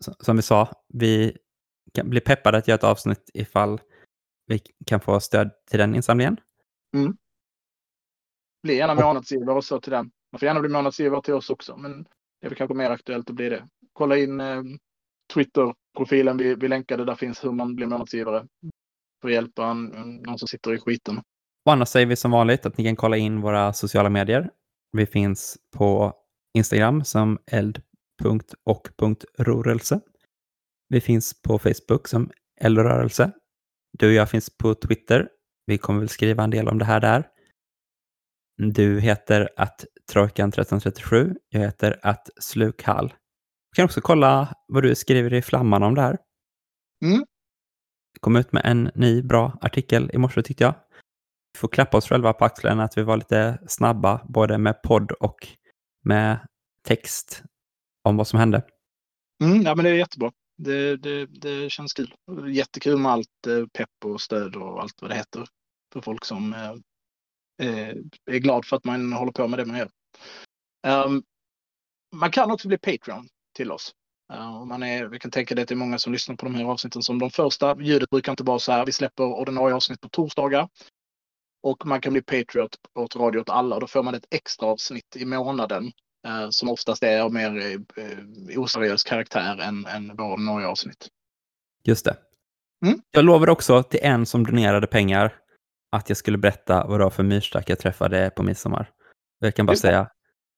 som 0.00 0.36
vi 0.36 0.42
sa, 0.42 0.68
vi 0.88 1.36
kan 1.96 2.10
bli 2.10 2.20
peppade 2.20 2.58
att 2.58 2.68
göra 2.68 2.74
ett 2.74 2.84
avsnitt 2.84 3.30
ifall 3.34 3.80
vi 4.46 4.60
kan 4.86 5.00
få 5.00 5.20
stöd 5.20 5.50
till 5.70 5.78
den 5.78 5.94
insamlingen. 5.94 6.36
Mm. 6.96 7.16
Bli 8.62 8.76
gärna 8.76 8.94
månadsgivare 8.94 9.56
och 9.56 9.64
så 9.64 9.80
till 9.80 9.92
den. 9.92 10.10
Man 10.32 10.38
får 10.38 10.46
gärna 10.46 10.60
bli 10.60 10.68
månadsgivare 10.68 11.22
till 11.22 11.34
oss 11.34 11.50
också, 11.50 11.76
men 11.76 12.02
det 12.40 12.46
är 12.46 12.48
väl 12.48 12.56
kanske 12.58 12.74
mer 12.74 12.90
aktuellt 12.90 13.30
att 13.30 13.36
bli 13.36 13.48
det. 13.48 13.68
Kolla 13.92 14.16
in 14.16 14.40
eh, 14.40 14.62
Twitter-profilen 15.34 16.36
vi, 16.36 16.54
vi 16.54 16.68
länkade. 16.68 17.04
Där 17.04 17.14
finns 17.14 17.44
hur 17.44 17.52
man 17.52 17.76
blir 17.76 17.86
månadsgivare. 17.86 18.46
För 19.20 19.28
att 19.28 19.34
hjälpa 19.34 19.66
en, 19.66 19.86
någon 20.16 20.38
som 20.38 20.48
sitter 20.48 20.74
i 20.74 20.78
skiten. 20.78 21.18
Och 21.64 21.72
annars 21.72 21.88
säger 21.88 22.06
vi 22.06 22.16
som 22.16 22.30
vanligt 22.30 22.66
att 22.66 22.78
ni 22.78 22.84
kan 22.84 22.96
kolla 22.96 23.16
in 23.16 23.40
våra 23.40 23.72
sociala 23.72 24.10
medier. 24.10 24.50
Vi 24.92 25.06
finns 25.06 25.58
på 25.76 26.12
Instagram 26.54 27.04
som 27.04 27.38
eld 27.46 27.82
och.rörelse. 28.64 30.00
Vi 30.88 31.00
finns 31.00 31.42
på 31.42 31.58
Facebook 31.58 32.08
som 32.08 32.30
Eldrörelse. 32.60 33.32
Du 33.98 34.06
och 34.06 34.12
jag 34.12 34.30
finns 34.30 34.58
på 34.58 34.74
Twitter. 34.74 35.28
Vi 35.66 35.78
kommer 35.78 36.00
väl 36.00 36.08
skriva 36.08 36.44
en 36.44 36.50
del 36.50 36.68
om 36.68 36.78
det 36.78 36.84
här 36.84 37.00
där. 37.00 37.28
Du 38.56 39.00
heter 39.00 39.48
att 39.56 39.84
Trojkan1337. 40.12 41.36
Jag 41.48 41.60
heter 41.60 42.00
att 42.02 42.30
Slukhall. 42.40 43.08
Du 43.70 43.76
kan 43.76 43.84
också 43.84 44.00
kolla 44.00 44.54
vad 44.68 44.82
du 44.82 44.94
skriver 44.94 45.34
i 45.34 45.42
Flamman 45.42 45.82
om 45.82 45.94
det 45.94 46.02
här. 46.02 46.18
Mm. 47.04 47.24
Det 48.12 48.20
kom 48.20 48.36
ut 48.36 48.52
med 48.52 48.62
en 48.64 48.90
ny 48.94 49.22
bra 49.22 49.58
artikel 49.60 50.10
i 50.12 50.18
morse 50.18 50.42
tyckte 50.42 50.64
jag. 50.64 50.74
Vi 51.52 51.58
får 51.58 51.68
klappa 51.68 51.96
oss 51.96 52.08
själva 52.08 52.32
på 52.32 52.44
axlarna 52.44 52.84
att 52.84 52.98
vi 52.98 53.02
var 53.02 53.16
lite 53.16 53.58
snabba 53.66 54.26
både 54.28 54.58
med 54.58 54.82
podd 54.82 55.12
och 55.12 55.48
med 56.04 56.38
text 56.82 57.42
om 58.02 58.16
vad 58.16 58.26
som 58.26 58.38
hände. 58.38 58.62
Mm, 59.44 59.62
ja, 59.62 59.74
men 59.74 59.84
det 59.84 59.90
är 59.90 59.94
jättebra. 59.94 60.32
Det, 60.56 60.96
det, 60.96 61.26
det 61.26 61.70
känns 61.70 61.92
kul. 61.92 62.14
Jättekul 62.48 62.98
med 62.98 63.12
allt 63.12 63.46
eh, 63.46 63.66
pepp 63.66 64.04
och 64.04 64.20
stöd 64.20 64.56
och 64.56 64.82
allt 64.82 65.02
vad 65.02 65.10
det 65.10 65.14
heter 65.14 65.46
för 65.92 66.00
folk 66.00 66.24
som 66.24 66.54
eh, 66.54 66.74
eh 67.62 67.96
är 68.30 68.38
glad 68.38 68.64
för 68.64 68.76
att 68.76 68.84
man 68.84 69.12
håller 69.12 69.32
på 69.32 69.48
med 69.48 69.58
det 69.58 69.64
man 69.64 69.78
gör. 69.78 69.90
Um, 70.86 71.22
man 72.14 72.30
kan 72.30 72.50
också 72.50 72.68
bli 72.68 72.78
Patreon 72.78 73.28
till 73.54 73.72
oss. 73.72 73.94
Uh, 74.32 74.64
man 74.64 74.82
är, 74.82 75.06
vi 75.06 75.18
kan 75.18 75.30
tänka 75.30 75.54
det 75.54 75.62
att 75.62 75.68
det 75.68 75.74
är 75.74 75.76
många 75.76 75.98
som 75.98 76.12
lyssnar 76.12 76.36
på 76.36 76.46
de 76.46 76.54
här 76.54 76.64
avsnitten 76.64 77.02
som 77.02 77.18
de 77.18 77.30
första. 77.30 77.80
Ljudet 77.80 78.10
brukar 78.10 78.32
inte 78.32 78.44
vara 78.44 78.58
så 78.58 78.72
här. 78.72 78.86
Vi 78.86 78.92
släpper 78.92 79.24
ordinarie 79.24 79.74
avsnitt 79.74 80.00
på 80.00 80.08
torsdagar. 80.08 80.68
Och 81.62 81.86
man 81.86 82.00
kan 82.00 82.12
bli 82.12 82.22
Patriot 82.22 82.76
åt 82.94 83.16
Radio 83.16 83.40
åt 83.40 83.50
alla 83.50 83.80
då 83.80 83.86
får 83.86 84.02
man 84.02 84.14
ett 84.14 84.26
extra 84.30 84.66
avsnitt 84.66 85.16
i 85.16 85.24
månaden 85.24 85.92
som 86.50 86.68
oftast 86.68 87.02
är 87.02 87.20
av 87.20 87.32
mer 87.32 87.76
eh, 87.96 88.58
oseriös 88.58 89.02
karaktär 89.02 89.60
än, 89.60 89.86
än 89.86 90.16
vår 90.16 90.32
ordinarie 90.32 90.66
avsnitt. 90.66 91.08
Just 91.84 92.04
det. 92.04 92.16
Mm. 92.86 93.00
Jag 93.10 93.24
lovade 93.24 93.52
också 93.52 93.82
till 93.82 94.00
en 94.02 94.26
som 94.26 94.44
donerade 94.44 94.86
pengar 94.86 95.34
att 95.92 96.08
jag 96.08 96.16
skulle 96.16 96.38
berätta 96.38 96.86
vad 96.86 97.00
det 97.00 97.04
var 97.04 97.10
för 97.10 97.22
myrstack 97.22 97.70
jag 97.70 97.78
träffade 97.78 98.30
på 98.36 98.42
midsommar. 98.42 98.90
Jag 99.38 99.54
kan 99.54 99.66
bara 99.66 99.72
Just 99.72 99.82
säga, 99.82 100.10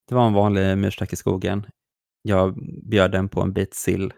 det 0.08 0.14
var 0.14 0.26
en 0.26 0.32
vanlig 0.32 0.78
myrstack 0.78 1.12
i 1.12 1.16
skogen. 1.16 1.66
Jag 2.22 2.58
bjöd 2.84 3.12
den 3.12 3.28
på 3.28 3.40
en 3.40 3.52
bit 3.52 3.74
sill. 3.74 4.12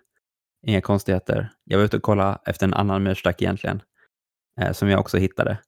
Inga 0.66 0.80
konstigheter. 0.80 1.52
Jag 1.64 1.78
var 1.78 1.84
ute 1.84 1.96
och 1.96 2.02
kollade 2.02 2.38
efter 2.46 2.66
en 2.66 2.74
annan 2.74 3.02
myrstack 3.02 3.42
egentligen, 3.42 3.82
eh, 4.60 4.72
som 4.72 4.88
jag 4.88 5.00
också 5.00 5.18
hittade. 5.18 5.58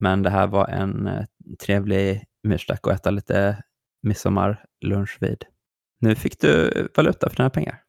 Men 0.00 0.22
det 0.22 0.30
här 0.30 0.46
var 0.46 0.68
en 0.68 1.06
eh, 1.06 1.24
trevlig 1.62 2.24
myrstack 2.42 2.86
att 2.86 2.94
äta 2.94 3.10
lite 3.10 3.62
midsommarlunch 4.02 5.18
vid. 5.20 5.44
Nu 6.00 6.14
fick 6.14 6.40
du 6.40 6.70
valuta 6.94 7.30
för 7.30 7.36
dina 7.36 7.50
pengar. 7.50 7.82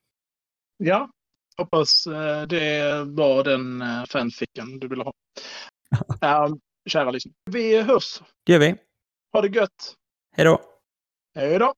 Ja, 0.78 1.10
hoppas 1.58 2.08
eh, 2.08 2.41
det 2.41 3.04
var 3.04 3.43
den 3.43 3.82
eh, 3.82 4.06
fanficken 4.06 4.80
du 4.80 4.88
ville 4.88 5.04
ha. 5.04 5.13
uh, 6.47 6.56
kära 6.89 7.12
lyssnare. 7.12 7.36
Vi 7.52 7.82
hörs. 7.82 8.21
Det 8.45 8.52
gör 8.52 8.60
vi. 8.60 8.76
Ha 9.34 9.41
det 9.41 9.47
gött. 9.47 9.95
Hej 10.36 10.45
då. 10.45 10.62
Hej 11.36 11.60
då. 11.60 11.74